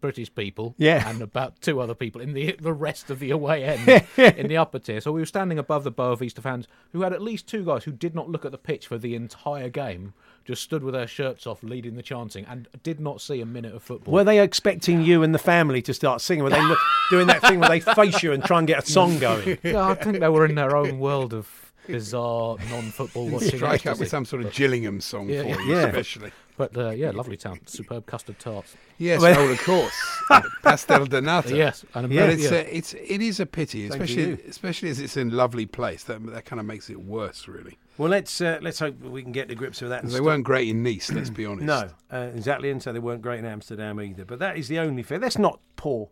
[0.00, 1.08] British people, Yeah.
[1.08, 4.56] and about two other people in the the rest of the away end in the
[4.56, 5.00] upper tier.
[5.00, 7.84] So we were standing above the Boa Vista fans, who had at least two guys
[7.84, 10.12] who did not look at the pitch for the entire game,
[10.44, 13.74] just stood with their shirts off, leading the chanting, and did not see a minute
[13.74, 14.14] of football.
[14.14, 16.44] Were they expecting you and the family to start singing?
[16.44, 16.78] Were they look,
[17.10, 19.58] doing that thing where they face you and try and get a song going?
[19.64, 23.48] Yeah, I think they were in their own world of bizarre non-football watching.
[23.56, 24.00] Strike up ecstasy.
[24.00, 25.58] with some sort of Gillingham song Yeah, for yeah.
[25.58, 25.86] you, Yeah.
[25.86, 26.30] especially.
[26.56, 28.74] But uh, yeah, lovely town, superb custard tarts.
[28.98, 29.94] Yes, Well- oh, of course,
[30.62, 31.54] pastel de nata.
[31.54, 32.44] Yes, and Yeah, But yeah.
[32.44, 34.38] it's uh, it's it is a pity, Same to especially you.
[34.48, 36.04] especially as it's in a lovely place.
[36.04, 37.76] That that kind of makes it worse, really.
[37.98, 40.02] Well, let's uh, let's hope we can get to grips with that.
[40.02, 41.66] and they stop- weren't great in Nice, let's be honest.
[41.66, 44.24] No, uh, exactly, and so they weren't great in Amsterdam either.
[44.24, 45.18] But that is the only fair.
[45.18, 46.08] Let's not pour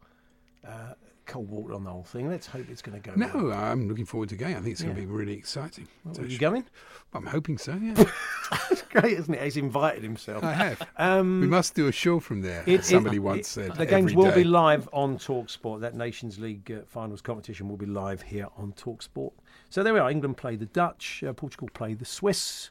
[1.26, 2.28] cold water on the whole thing.
[2.28, 3.14] Let's hope it's going to go.
[3.16, 3.44] well.
[3.44, 4.54] No, I'm looking forward to going.
[4.54, 5.02] I think it's going Yeah.
[5.02, 5.88] to be really exciting.
[6.12, 6.64] So Are you sh- going?
[7.12, 7.74] I'm hoping so.
[7.80, 7.94] Yeah,
[8.70, 9.42] It's great, isn't it?
[9.42, 10.42] He's invited himself.
[10.44, 10.82] I have.
[10.96, 12.62] Um, we must do a show from there.
[12.66, 13.74] It- as somebody it- once it- said.
[13.76, 15.80] The games will be live on Talksport.
[15.80, 19.32] That Nations League uh, finals competition will be live here on Talksport.
[19.70, 20.10] So there we are.
[20.10, 21.22] England play the Dutch.
[21.26, 22.70] Uh, Portugal play the Swiss.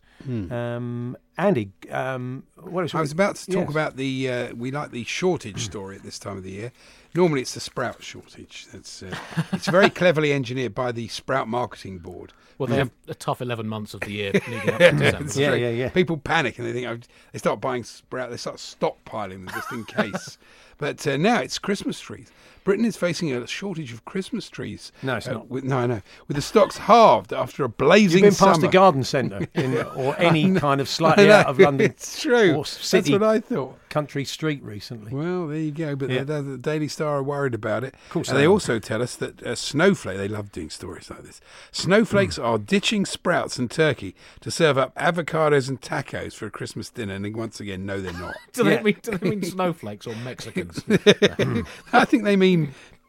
[0.52, 2.98] Um, Andy, um, what is Hmm.
[2.98, 3.70] I was about to talk Yes.
[3.72, 6.72] about the uh, we like the shortage story at this time of the year.
[7.16, 8.68] Normally, it's the sprout shortage.
[8.72, 9.16] That's uh,
[9.52, 12.34] it's very cleverly engineered by the Sprout Marketing Board.
[12.58, 15.40] well, they have a tough eleven months of the year leading up to December.
[15.40, 15.90] Yeah, yeah, yeah.
[15.90, 16.98] People panic and they think oh,
[17.32, 18.30] they start buying sprout.
[18.30, 20.38] They start stockpiling them just in case.
[20.80, 22.30] But uh, now it's Christmas trees.
[22.64, 24.92] Britain is facing a shortage of Christmas trees.
[25.02, 25.50] No, it's Uh, not.
[25.50, 26.02] With, no, I know.
[26.28, 28.70] With the stocks halved after a blazing You've been past summer.
[28.70, 31.90] a garden centre in, or any kind of I slightly out of London.
[31.92, 32.54] It's true.
[32.56, 33.78] Or That's what I thought.
[33.90, 35.14] country street recently.
[35.14, 35.96] Well, there you go.
[35.96, 36.24] But Yeah.
[36.24, 37.94] the, the Daily Star are worried about it.
[37.94, 40.18] Of course and they they also tell us that uh, snowflake.
[40.18, 41.40] They love doing stories like this.
[41.72, 42.44] Snowflakes Hmm.
[42.46, 47.14] are ditching sprouts and turkey to serve up avocados and tacos for a Christmas dinner.
[47.16, 48.36] And once again, no, they're not.
[48.54, 50.84] Do they, mean, do they mean snowflakes or Mexicans?
[51.92, 52.53] I think they mean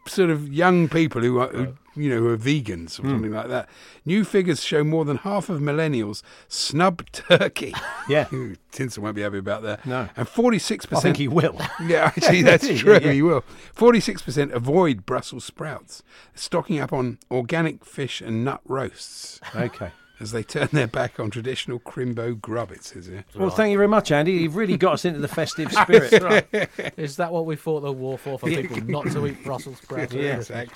[0.06, 3.10] sort of young people who are, who, you know, who are vegans or Hmm.
[3.10, 3.68] something like that.
[4.04, 7.72] New figures show more than half of millennials snub turkey.
[8.08, 8.26] Yeah.
[8.70, 9.86] Tinsel won't be happy about that.
[9.86, 10.10] No.
[10.14, 10.94] And 46%.
[10.94, 11.58] I think he will.
[11.86, 12.98] Yeah, actually, that's Yeah, true.
[13.02, 13.12] yeah.
[13.12, 13.42] He will.
[13.72, 16.02] Forty-six percent avoid Brussels sprouts,
[16.34, 19.90] stocking up on organic fish and nut roasts Okay.
[20.20, 22.70] As they turn their back on traditional crimbo grub.
[22.70, 23.24] It says here.
[23.34, 24.32] Well, thank you very much, Andy.
[24.32, 26.70] You've really got us into the festive spirit.
[26.96, 28.38] Is that what we fought the war for?
[28.38, 30.14] For people not to eat Brussels sprouts?
[30.24, 30.36] Yeah.
[30.36, 30.74] Exactly.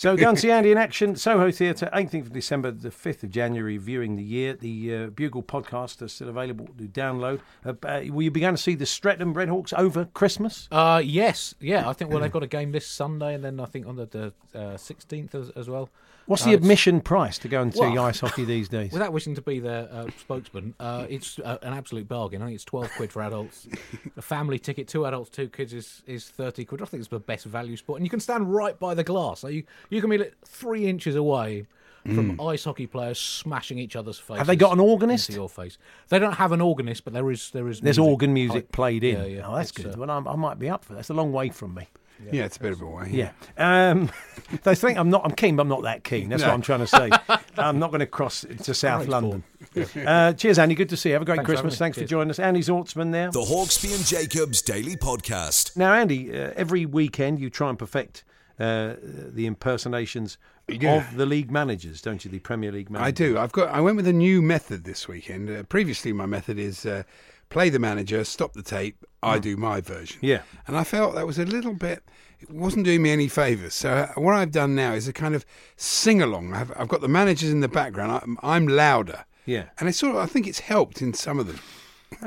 [0.00, 3.30] So go and see Andy in action, Soho Theatre, 18th of December, the 5th of
[3.30, 4.54] January, viewing the year.
[4.54, 7.40] The uh, Bugle podcast is still available to download.
[7.66, 10.68] Uh, uh, will you be going to see the Streatham Redhawks over Christmas?
[10.72, 11.86] Uh, yes, yeah.
[11.86, 14.06] I think well they've got a game this Sunday, and then I think on the
[14.06, 15.90] the uh, sixteenth as, as well.
[16.30, 18.92] What's the admission price to go and see Well, ice hockey these days?
[18.92, 22.40] Without wishing to be their uh, spokesman, uh, it's uh, an absolute bargain.
[22.40, 23.66] I think it's twelve quid for adults.
[24.16, 26.82] a family ticket, two adults, two kids is, is thirty quid.
[26.82, 29.40] I think it's the best value spot, and you can stand right by the glass.
[29.40, 31.66] So you you can be like three inches away
[32.04, 34.36] from ice hockey players smashing each other's faces.
[34.36, 34.38] Mm.
[34.38, 35.30] Have they got an organist?
[35.30, 35.78] your face?
[36.10, 38.10] They don't have an organist, but there is there is There's music.
[38.10, 39.16] organ music played in.
[39.16, 39.48] Yeah, yeah.
[39.48, 39.94] Oh, that's It's, good.
[39.94, 41.00] uh, well, I'm, I might be up for that.
[41.00, 41.88] It's a long way from me.
[42.30, 42.44] Yeah.
[42.44, 43.08] it's a bit of a way.
[43.10, 43.30] Yeah.
[43.56, 44.10] Um,
[44.62, 45.24] they think I'm not.
[45.24, 46.28] I'm keen, but I'm not that keen.
[46.28, 47.10] That's what I'm trying to say.
[47.58, 49.42] I'm not going to cross to South London.
[49.94, 50.74] Uh, cheers, Andy.
[50.74, 51.12] Good to see you.
[51.12, 51.74] Have a great Thanks Christmas.
[51.74, 51.92] having me.
[51.94, 52.40] Thanks for joining us.
[52.40, 53.30] Andy Zaltzman there.
[53.30, 55.76] The Hawksbee and Jacobs Daily Podcast.
[55.76, 58.24] Now, Andy, uh, every weekend you try and perfect
[58.58, 60.96] uh, the impersonations Yeah.
[60.96, 62.30] of the league managers, don't you?
[62.32, 63.08] The Premier League managers.
[63.08, 63.38] I do.
[63.38, 63.68] I've got.
[63.72, 65.48] I went with a new method this weekend.
[65.50, 67.04] Uh, previously, my method is uh,
[67.50, 69.04] play the manager, stop the tape.
[69.22, 70.18] I do my version.
[70.22, 70.28] Mm.
[70.28, 70.42] Yeah.
[70.66, 72.02] and I felt that was a little bit.
[72.40, 73.74] It wasn't doing me any favours.
[73.74, 75.44] So uh, what I've done now is a kind of
[75.76, 76.54] sing along.
[76.54, 78.12] I've, I've got the managers in the background.
[78.12, 79.26] I'm, I'm louder.
[79.44, 79.64] Yeah.
[79.78, 80.22] and I sort of.
[80.22, 81.58] I think it's helped in some of them.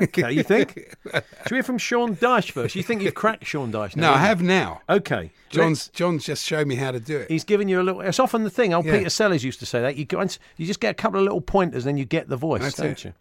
[0.00, 0.96] Okay, you think?
[1.12, 2.74] Should we hear from Sean Dyche first?
[2.76, 3.96] You think you've cracked Sean Dyche?
[3.96, 4.80] Now, No, I haven't now.
[4.88, 5.30] Okay.
[5.50, 7.30] John's John's just showed me how to do it.
[7.30, 8.00] He's giving you a little.
[8.00, 8.72] It's often the thing.
[8.72, 8.98] Old Yeah.
[8.98, 9.96] Peter Sellers used to say that.
[9.96, 12.36] You go, and- you just get a couple of little pointers, then you get the
[12.36, 13.04] voice, That's don't it.
[13.04, 13.12] you?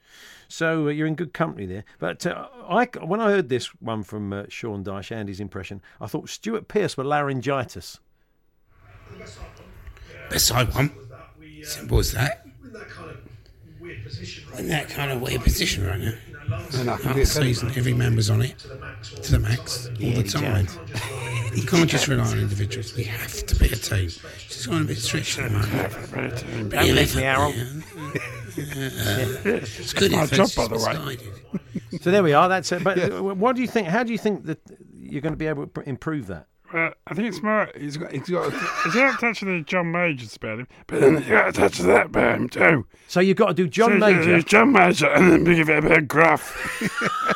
[0.53, 1.83] So uh, you're in good company there.
[1.97, 6.05] But uh, I, when I heard this one from uh, Sean Dyche, Andy's impression, I
[6.05, 7.99] thought Stuart Pearce with laryngitis.
[10.29, 10.91] Best side one.
[11.63, 12.45] Simple as that.
[12.65, 12.87] In that
[14.89, 16.13] kind of weird position right now.
[16.77, 17.25] And I can Half do the it better.
[17.25, 20.67] season, every member's on it to the max all the time.
[21.55, 22.95] You can't just rely on individuals.
[22.95, 24.05] We have to be a team.
[24.45, 26.69] It's kind of a bit stretched at the moment.
[26.71, 27.55] Don't leave me, Harold.
[29.45, 31.99] It's good my job, by the way.
[32.01, 32.49] So there we are.
[32.49, 32.83] That's it.
[32.83, 33.87] But uh, what do you think?
[33.87, 34.59] How do you think that
[34.95, 36.47] you're going to be able to improve that?
[36.73, 37.69] Uh, I think it's more.
[37.79, 38.11] He's got.
[38.11, 38.51] He's got.
[38.83, 41.51] He's got a touch of the John Major about him, but then he's got a
[41.51, 42.87] touch of that about him too.
[43.07, 44.25] So you've got to do John So, Major.
[44.25, 46.57] there's John Major, and then give it a bit of gruff.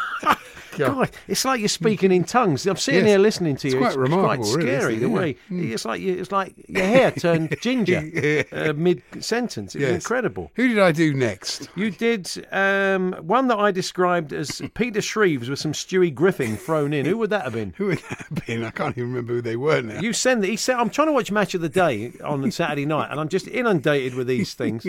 [0.78, 2.66] God, it's like you're speaking in tongues.
[2.66, 3.10] I'm sitting Yes.
[3.10, 3.80] here listening to It's you.
[3.80, 5.58] quite It's, it's remarkable, quite really, scary isn't the way Yeah.
[5.62, 5.72] Mm.
[5.74, 9.76] it's like you, it's like your hair turned ginger uh, mid sentence.
[9.76, 9.96] It's Yes.
[9.96, 10.52] incredible.
[10.56, 11.70] Who did I do next?
[11.76, 16.94] You did um, one that I described as Peter Shreeves with some Stewie Griffin thrown
[16.94, 17.06] in.
[17.06, 17.74] Who would that have been?
[17.78, 18.64] Who would that have been?
[18.64, 20.00] I can't even remember who they were now.
[20.00, 20.48] You send that.
[20.48, 23.30] He said, "I'm trying to watch Match of the Day on Saturday night, and I'm
[23.30, 24.86] just inundated with these things."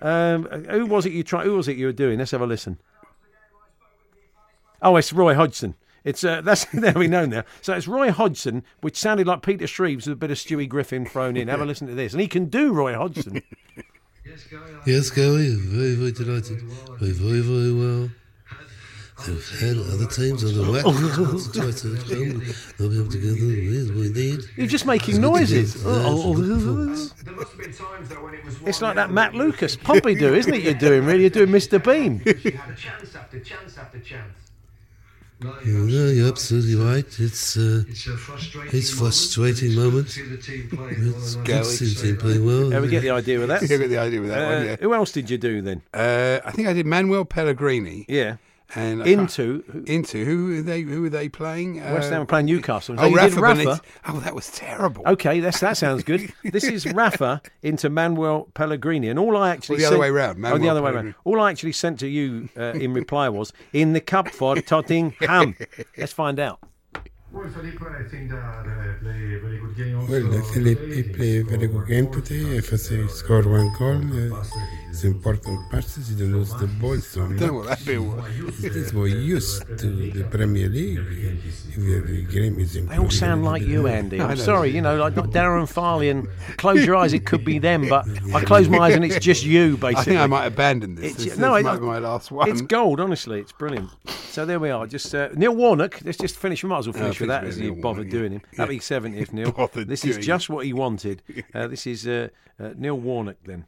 [0.00, 1.44] Um, who was it you try?
[1.44, 2.18] Who was it you were doing?
[2.18, 2.78] Let's have a listen.
[4.82, 5.74] Oh, it's Roy Hodgson.
[6.04, 7.44] It's uh, that's there we know now.
[7.62, 11.04] So it's Roy Hodgson, which sounded like Peter Shreeves with a bit of Stewie Griffin
[11.06, 11.48] thrown in.
[11.48, 13.42] Have a listen to this, and he can do Roy Hodgson.
[14.86, 16.60] Yes, Gary, very, very delighted.
[16.98, 18.10] Very, very, very well.
[19.24, 20.82] They've had other teams on the whack.
[21.54, 22.42] Try to come,
[22.76, 24.40] they'll be able to get the we need.
[24.56, 25.74] You're just making It's good to noises.
[25.74, 27.14] get there Oh, for oh, good oh, performance.
[28.66, 30.62] It's like that Matt Lucas Pompidou, isn't it?
[30.62, 31.20] You're doing really.
[31.20, 31.82] You're doing Mr.
[31.82, 32.20] Bean.
[35.38, 37.04] No, you're absolutely right.
[37.20, 38.16] It's uh, it's a
[38.96, 40.06] frustrating moment.
[40.06, 40.16] It's
[41.36, 42.70] good to see the team playing well.
[42.72, 43.60] Yeah, we get the idea with that.
[43.62, 44.76] You get the idea with that Uh, one, yeah.
[44.80, 45.82] Who else did you do then?
[45.92, 48.06] Uh, I think I did Manuel Pellegrini.
[48.08, 48.36] Yeah.
[48.74, 50.82] And I Into who- into who are they?
[50.82, 51.76] Who are they playing?
[51.76, 52.96] West Ham Uh, are playing Newcastle.
[52.96, 53.62] So Oh, Rafa, Rafa.
[53.62, 53.80] Benitez.
[54.08, 55.04] Oh, that was terrible.
[55.06, 56.32] Okay, that's, that sounds good.
[56.42, 60.10] This is Rafa into Manuel Pellegrini, and all I actually Or the other sent- way
[60.10, 61.04] round, oh, the Manuel other way Pellegrini.
[61.12, 61.14] round.
[61.24, 65.54] All I actually sent to you uh, in reply was in the cup for Tottenham.
[65.96, 66.58] Let's find out.
[67.32, 70.00] Well, Philippe, I think that uh, play a very good game.
[70.00, 70.28] Also.
[70.28, 72.58] Well, Philippe he play a very good game today.
[72.58, 74.34] FSA scored one goal.
[74.34, 74.42] Uh,
[74.96, 76.08] it's important passes.
[76.08, 77.38] He didn't lose the ball so I much.
[77.40, 78.58] don't know what that was.
[78.74, 80.96] He's more used to the Premier League.
[81.76, 82.88] The game is important.
[82.88, 84.20] They all sound like you, Andy.
[84.22, 86.26] I'm sorry, you know, like not Darren Farley and
[86.56, 89.44] close your eyes, it could be them, but I close my eyes and it's just
[89.44, 89.96] you, basically.
[90.00, 91.12] I think I might abandon this.
[91.12, 92.48] It's- This- no, this it- might be my last one.
[92.50, 93.40] It's gold, honestly.
[93.40, 93.90] It's brilliant.
[94.30, 94.86] So there we are.
[94.86, 96.00] Just uh, Neil Warnock.
[96.04, 96.62] Let's just finish.
[96.62, 98.42] We might as well Oh, finish with that as you bothered doing him.
[98.52, 98.60] yeah.
[98.62, 99.52] Happy 70th, Neil.
[99.56, 101.22] Bothered this is just what he wanted.
[101.54, 102.28] Uh, this is uh,
[102.58, 103.66] uh, Neil Warnock then.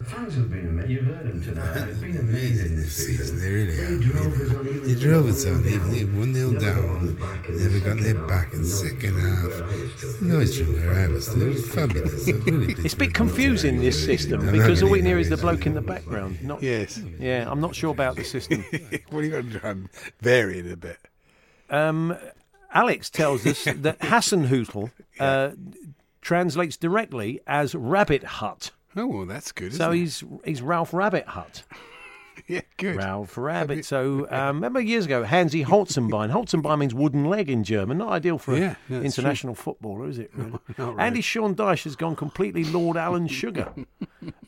[0.00, 0.90] The fans have been amazing.
[0.90, 1.74] You've heard them tonight.
[1.74, 3.38] They've been amazing this season.
[3.38, 4.00] They really They have.
[4.00, 4.84] drove us on even.
[4.86, 5.92] They drove us on even.
[5.92, 7.18] They one nil down.
[7.50, 10.22] Never got their back in the second half.
[10.22, 11.28] Noise from where I was.
[11.28, 12.26] It was fabulous.
[12.26, 15.28] It really did It's a bit confusing, this system, because all we really hear is
[15.28, 16.42] the bloke in the background.
[16.42, 16.98] Not, Yes.
[17.18, 18.64] Yeah, I'm not sure about the system.
[19.10, 19.88] what are you going to try and
[20.22, 20.98] vary it a bit?
[21.68, 22.16] Um,
[22.72, 24.90] Alex tells us that Hasenhüttl
[25.20, 25.50] uh,
[26.22, 28.70] translates directly as rabbit hut.
[28.96, 29.72] Oh, well, that's good.
[29.74, 29.98] So isn't it?
[29.98, 31.62] he's he's Ralph Rabbit Hut.
[32.48, 32.96] yeah, good.
[32.96, 33.84] Ralph Rabbit.
[33.84, 36.30] So um, remember years ago, Hansi Holzenbein.
[36.32, 37.98] Holzenbein means wooden leg in German.
[37.98, 40.30] Not ideal for Yeah, an no, international footballer, is it?
[40.34, 40.50] Really?
[40.78, 41.00] not really.
[41.00, 43.72] Andy Sean Dyche has gone completely Lord Alan Sugar,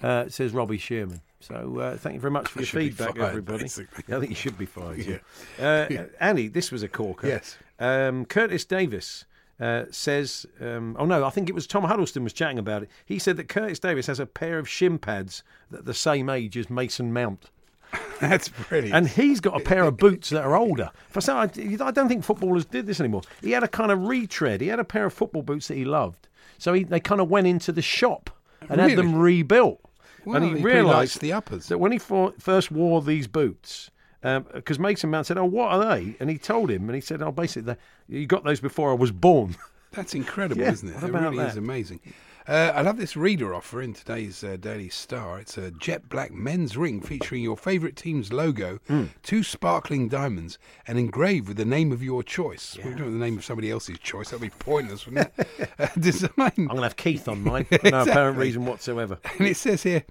[0.03, 1.21] uh, says Robbie Shearman.
[1.41, 3.65] So uh, thank you very much for I your feedback, fired, everybody.
[3.65, 4.15] basically.
[4.15, 4.99] I think you should be fired.
[4.99, 5.19] Yeah.
[5.59, 6.01] Yeah.
[6.03, 7.27] Uh, Andy, this was a corker.
[7.27, 7.57] Yes.
[7.81, 9.25] Um, Curtis Davies.
[9.61, 12.91] Uh, says, um, oh no, I think it was Tom Huddleston was chatting about it.
[13.05, 16.29] He said that Curtis Davies has a pair of shin pads that are the same
[16.29, 17.51] age as Mason Mount.
[18.21, 18.95] That's brilliant.
[18.95, 20.91] And he's got a pair of boots that are older.
[21.11, 23.23] For some, I, I don't think footballers did this anymore.
[23.41, 24.61] He had a kind of retread.
[24.61, 26.29] He had a pair of football boots that he loved.
[26.59, 28.31] So he, they kind of went into the shop
[28.69, 29.81] and had them rebuilt.
[30.25, 31.67] Well, and he he realised the uppers.
[31.67, 33.91] that when he for, first wore these boots,
[34.23, 37.23] because Mason Mount said, "Oh, what are they?" And he told him, and he said,
[37.23, 37.75] "Oh, basically,
[38.13, 39.57] you got those before I was born."
[39.93, 40.95] That's incredible, Yeah, isn't it?
[40.95, 42.01] what It about really is amazing.
[42.49, 45.39] Uh, I love this reader offer in today's uh, Daily Star.
[45.39, 49.05] It's a jet black men's ring featuring your favourite team's logo, Hmm.
[49.23, 50.59] two sparkling diamonds,
[50.89, 52.77] and engraved with the name of your choice.
[52.79, 54.31] We don't want the name of somebody else's choice.
[54.31, 55.71] That'd be pointless, wouldn't it?
[55.79, 56.31] uh, design.
[56.39, 59.19] I'm going to have Keith on mine for no apparent reason whatsoever.
[59.39, 60.03] And it says here,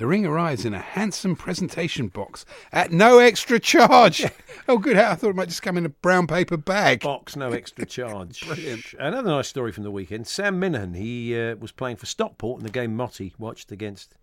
[0.00, 4.24] the ring arrives in a handsome presentation box at no extra charge.
[4.66, 4.96] oh, good.
[4.96, 7.00] I thought it might just come in a brown paper bag.
[7.02, 8.40] Box, no extra charge.
[8.46, 8.94] Brilliant.
[8.98, 10.26] Another nice story from the weekend.
[10.26, 14.14] Sam Minihan, he uh, was playing for Stockport in the game Motti watched against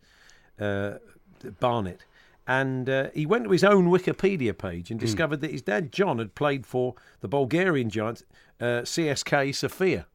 [0.59, 0.93] uh,
[1.59, 2.05] Barnet.
[2.47, 4.93] And uh, he went to his own Wikipedia page Hmm.
[4.93, 8.23] and discovered that his dad, John, had played for the Bulgarian giant
[8.59, 10.07] uh, CSK Sofia.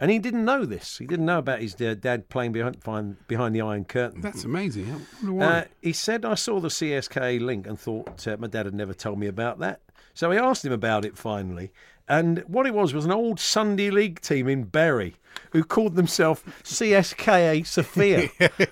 [0.00, 0.98] And he didn't know this.
[0.98, 2.78] He didn't know about his dad playing behind,
[3.26, 4.20] behind, the Iron Curtain.
[4.20, 5.06] That's amazing.
[5.40, 8.94] Uh, he said, I saw the CSK link and thought uh, my dad had never
[8.94, 9.80] told me about that.
[10.14, 11.72] So I asked him about it finally.
[12.08, 15.16] And what it was was an old Sunday League team in Bury
[15.52, 18.28] who called themselves CSKA Sofia.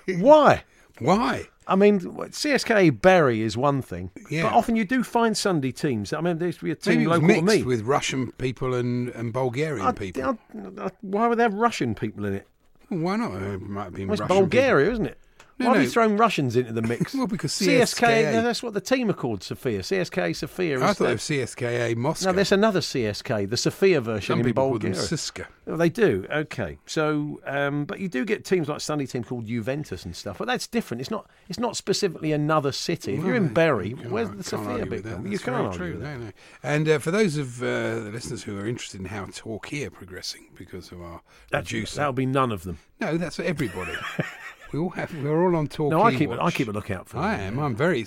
[0.19, 0.63] Why?
[0.99, 1.47] Why?
[1.69, 4.43] I mean, CSKA Bury is one thing, Yeah.
[4.43, 6.13] but often you do find Sunday teams.
[6.13, 7.63] I mean, there used to be a team Maybe local to mixed me.
[7.63, 10.23] with Russian people and, and Bulgarian I- people.
[10.23, 12.47] I- I- why would they have Russian people in it?
[12.89, 13.33] Well, why not?
[13.41, 15.17] It might have been Well, it's Russian Bulgaria, isn't it?
[15.59, 15.83] No, Why have no.
[15.85, 17.13] you thrown Russians into the mix?
[17.17, 19.79] Well, because CSK, CSKA that's what the team are called, Sophia.
[19.79, 20.75] CSK Sophia.
[20.75, 20.87] people.
[20.87, 22.27] I thought it was CSKA Moscow.
[22.29, 24.91] No, there's another CSK, the Sophia version Some in people call them.
[24.93, 25.47] Siska.
[25.65, 26.25] Oh, they do.
[26.31, 30.37] Okay, so um, but you do get teams like Sunday team called Juventus and stuff,
[30.37, 31.01] but that's different.
[31.01, 31.29] It's not.
[31.49, 33.15] It's not specifically another city.
[33.15, 35.03] If you're in Bury, where's the argue bit?
[35.05, 35.25] that.
[35.25, 35.97] You can't argue true.
[35.97, 36.19] that.
[36.19, 36.31] No, no.
[36.63, 37.65] And uh, for those of uh,
[37.99, 41.97] the listeners who are interested in how Torquay are progressing because of our That's- producer,
[41.97, 42.77] That'll be none of them.
[43.01, 43.93] no, that's everybody.
[44.71, 45.13] we all have.
[45.23, 45.95] We're all on Torquay.
[45.95, 46.29] No, I keep.
[46.29, 46.55] it- I watch.
[46.55, 47.17] keep a lookout for.
[47.17, 47.57] I them.
[47.57, 47.63] am.
[47.63, 48.05] I'm very.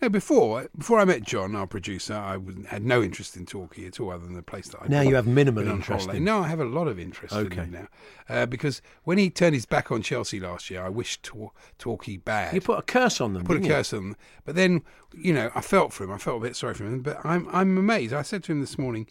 [0.00, 3.86] No, before before I met John, our producer, I was, had no interest in Torquay
[3.86, 4.88] at all, other than the place that I.
[4.88, 7.56] Now you have minimal interest in- No, I have a lot of interest in Okay.
[7.62, 7.88] him now,
[8.28, 12.18] uh, because when he turned his back on Chelsea last year, I wished Tor- Torquay
[12.18, 12.54] bad.
[12.54, 13.44] You put a curse on them.
[13.44, 13.68] put a you?
[13.68, 14.16] curse on them.
[14.44, 14.82] But then,
[15.14, 16.12] you know, I felt for him.
[16.12, 17.00] I felt a bit sorry for him.
[17.00, 18.12] But I'm I'm amazed.
[18.12, 19.06] I said to him this morning,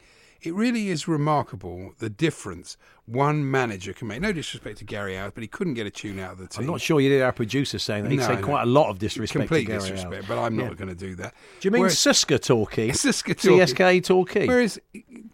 [0.45, 4.19] it really is remarkable the difference one manager can make.
[4.21, 6.61] No disrespect to Gary Owers, but he couldn't get a tune out of the team.
[6.61, 8.11] I'm not sure you did our producer saying that.
[8.11, 8.41] He'd No, say no.
[8.41, 9.41] quite a lot of disrespect.
[9.41, 10.73] Complete to Gary disrespect, but I'm not Yeah.
[10.73, 11.33] going to do that.
[11.59, 12.89] Do you mean Whereas- Siska Torquay?
[12.91, 13.65] Siska Torquay.
[13.65, 14.47] CSK Torquay.
[14.47, 14.79] Whereas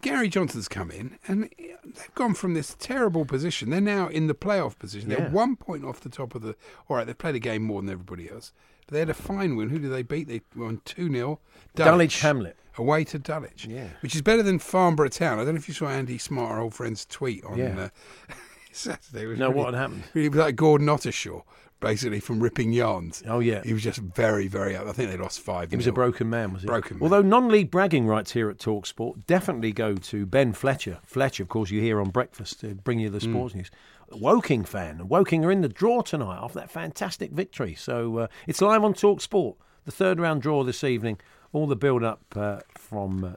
[0.02, 1.48] Gary Johnson's come in and
[1.84, 3.70] they've gone from this terrible position.
[3.70, 5.10] They're now in the playoff position.
[5.10, 5.16] Yeah.
[5.20, 6.54] They're one point off the top of the.
[6.88, 8.52] All right, they've played a game more than everybody else.
[8.88, 9.70] They had a fine win.
[9.70, 10.28] Who did they beat?
[10.28, 11.40] They won 2 0.
[11.74, 12.56] Dulwich Hamlet.
[12.78, 13.66] Away to Dulwich.
[13.66, 13.88] Yeah.
[14.00, 15.38] Which is better than Farnborough Town.
[15.38, 17.58] I don't know if you saw Andy Smart, our old friend's tweet on.
[17.58, 17.88] Yeah.
[18.30, 18.34] Uh,
[18.72, 20.04] Saturday was No, really, what had happened?
[20.14, 21.42] Really, was like Gordon Ottershaw,
[21.80, 23.22] basically from ripping yarns.
[23.28, 24.76] Oh yeah, he was just very, very.
[24.76, 25.70] I think they lost five.
[25.70, 26.66] He was a broken man, was he?
[26.68, 27.02] Broken man.
[27.02, 30.98] Although non-league bragging rights here at Talksport definitely go to Ben Fletcher.
[31.04, 33.30] Fletcher, of course, you hear on breakfast to bring you the Mm.
[33.30, 33.70] sports news.
[34.10, 37.74] Woking fan, Woking are in the draw tonight after that fantastic victory.
[37.74, 39.56] So uh, it's live on Talk Sport.
[39.84, 41.18] The third round draw this evening.
[41.52, 43.28] All the build-up uh, from uh,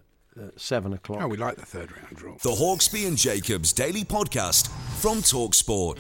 [0.42, 1.22] uh, seven o'clock.
[1.22, 2.34] Oh, we like the third round draw.
[2.42, 4.70] The Hawksbee and Jacobs Daily Podcast
[5.02, 5.98] from Talksport.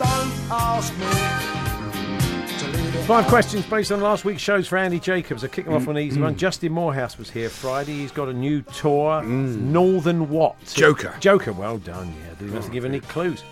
[3.05, 5.43] Five questions based on last week's shows for Andy Jacobs.
[5.43, 6.24] I kick them off on an easy Mm.
[6.24, 6.36] one.
[6.38, 7.93] Justin Moorhouse was here Friday.
[7.97, 10.55] He's got a new tour, Northern What?
[10.74, 11.13] Joker.
[11.20, 12.34] Joker, well done, yeah.
[12.39, 13.43] Didn't have to give any clues.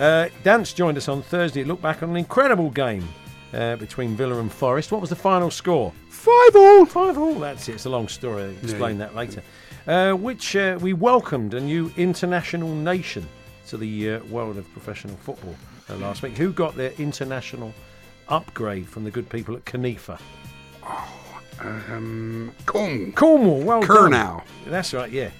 [0.00, 1.62] Uh, Dance joined us on Thursday.
[1.62, 3.06] Look back on an incredible game
[3.52, 4.92] uh, between Villa and Forest.
[4.92, 5.92] What was the final score?
[6.08, 6.84] Five all.
[6.84, 7.74] Five all, that's it.
[7.74, 8.42] It's a long story.
[8.44, 9.42] I'll explain that later.
[9.86, 13.26] Uh, which uh, we welcomed a new international nation
[13.68, 15.54] to the uh, world of professional football
[15.88, 16.36] uh, last week.
[16.36, 17.72] Who got their international
[18.28, 20.20] upgrade from the good people at CONIFA?
[21.60, 23.12] Um, Cornwall.
[23.12, 24.10] Cornwall, well Curnow.
[24.10, 24.42] done.
[24.66, 25.30] That's right, yeah.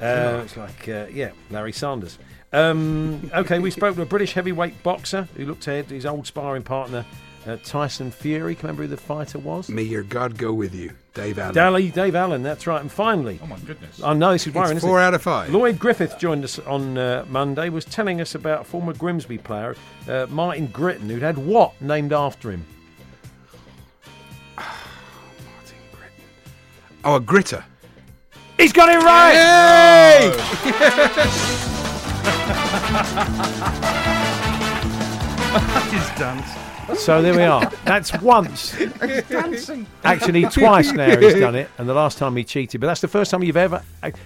[0.00, 2.18] Uh, it's like, uh, yeah, Larry Sanders.
[2.52, 6.26] Um, okay, we spoke to a British heavyweight boxer who looked ahead to his old
[6.26, 7.04] sparring partner,
[7.46, 8.54] uh, Tyson Fury.
[8.54, 9.68] Can you remember who the fighter was?
[9.68, 11.54] May your God go with you, Dave Allen.
[11.54, 12.80] Dally, Dave Allen, that's right.
[12.80, 14.02] And finally, Oh my goodness.
[14.02, 14.76] I know this is It's worrying.
[14.78, 15.04] isn't four it?
[15.04, 15.50] out of five.
[15.52, 19.76] Lloyd Griffith joined us on uh, Monday, was telling us about a former Grimsby player
[20.08, 22.64] uh, Martin Gritton, who'd had what named after him?
[24.56, 24.80] Oh,
[25.54, 26.24] Martin Gritton.
[27.04, 27.62] Oh, a gritter.
[28.56, 30.34] He's got it right!
[35.90, 36.67] His dance.
[36.96, 37.70] So there we are.
[37.84, 38.74] That's once.
[40.04, 42.80] Actually, twice now he's done it, and the last time he cheated.
[42.80, 43.82] But that's the first time you've ever.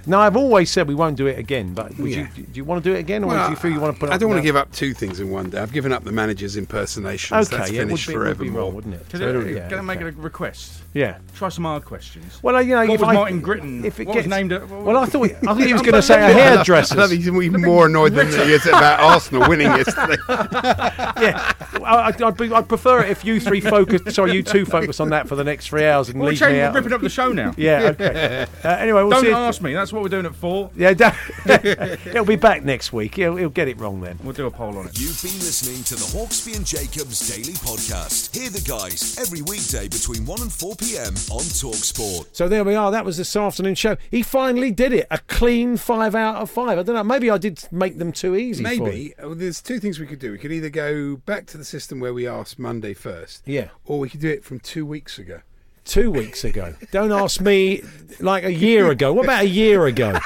[0.07, 1.75] Now I've always said we won't do it again.
[1.75, 2.29] But would Yeah.
[2.37, 3.95] you, do you want to do it again, or Well, do you feel you want
[3.97, 4.11] to put?
[4.11, 5.59] I up don't want to give up two things in one day.
[5.59, 7.49] I've given up the manager's impersonations.
[7.49, 9.09] Okay, That's yeah, it would finished be- it Would be wrong, wouldn't it?
[9.09, 10.09] Can, So I, it'll- yeah, can I make okay.
[10.09, 10.83] a request?
[10.95, 11.19] Yeah.
[11.35, 12.39] Try some hard questions.
[12.43, 13.85] Well, you know, what if was I- Martin Gritton?
[13.85, 14.53] if it what gets- was named?
[14.53, 16.95] At, Well, I thought I thought he was going to say a hairdresser.
[16.95, 20.17] I love he's even more annoyed than he is about Arsenal winning yesterday.
[20.29, 21.53] yeah,
[21.83, 24.15] I, I'd, I'd, be, I'd prefer it if you three focus.
[24.15, 26.39] Sorry, you two focus on that for the next three hours and Well, we're, leave
[26.41, 27.55] changing, me we're ripping up the show now.
[27.57, 27.95] Yeah.
[27.99, 28.47] Okay.
[28.63, 29.29] Uh, anyway, we'll Don't see.
[29.31, 29.73] if- ask me.
[29.75, 30.71] That's what we're doing at four.
[30.77, 31.15] Yeah, don't-
[32.13, 33.15] he'll be back next week.
[33.17, 34.19] He'll, he'll get it wrong then.
[34.23, 35.01] We'll do a poll on it.
[35.01, 38.37] You've been listening to the Hawksbee and Jacobs Daily Podcast.
[38.37, 41.15] Hear the guys every weekday between 1 and 4 p.m.
[41.31, 42.27] on Talksport.
[42.33, 42.91] So there we are.
[42.91, 43.97] That was this afternoon show.
[44.11, 45.07] He finally did it.
[45.11, 46.79] A clean five out of five.
[46.79, 47.05] I don't know.
[47.05, 48.63] Maybe I did make them too easy.
[48.63, 48.85] for him.
[48.85, 50.31] Maybe oh, there's two things we could do.
[50.33, 53.69] We could either go back to the system where we asked Monday first, Yeah.
[53.85, 55.41] or we could do it from two weeks ago.
[55.85, 56.75] Two weeks ago.
[56.91, 57.83] Don't ask me
[58.21, 59.13] like a year ago.
[59.13, 60.19] What about a year ago?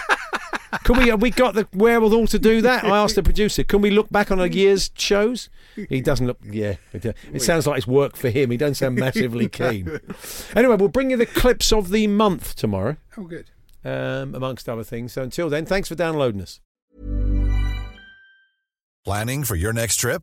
[0.84, 1.08] Can we?
[1.08, 2.84] Have we got the wherewithal to do that?
[2.84, 3.64] I asked the producer.
[3.64, 5.48] Can we look back on a year's shows?
[5.88, 6.38] He doesn't look.
[6.44, 8.50] Yeah, it, uh, it sounds like it's work for him.
[8.50, 10.00] He doesn't sound massively keen.
[10.54, 13.46] Anyway, we'll bring you the clips of the month tomorrow, Oh, good.
[13.84, 15.12] um, amongst other things.
[15.14, 16.60] So until then, thanks for downloading us.
[19.04, 20.22] Planning for your next trip?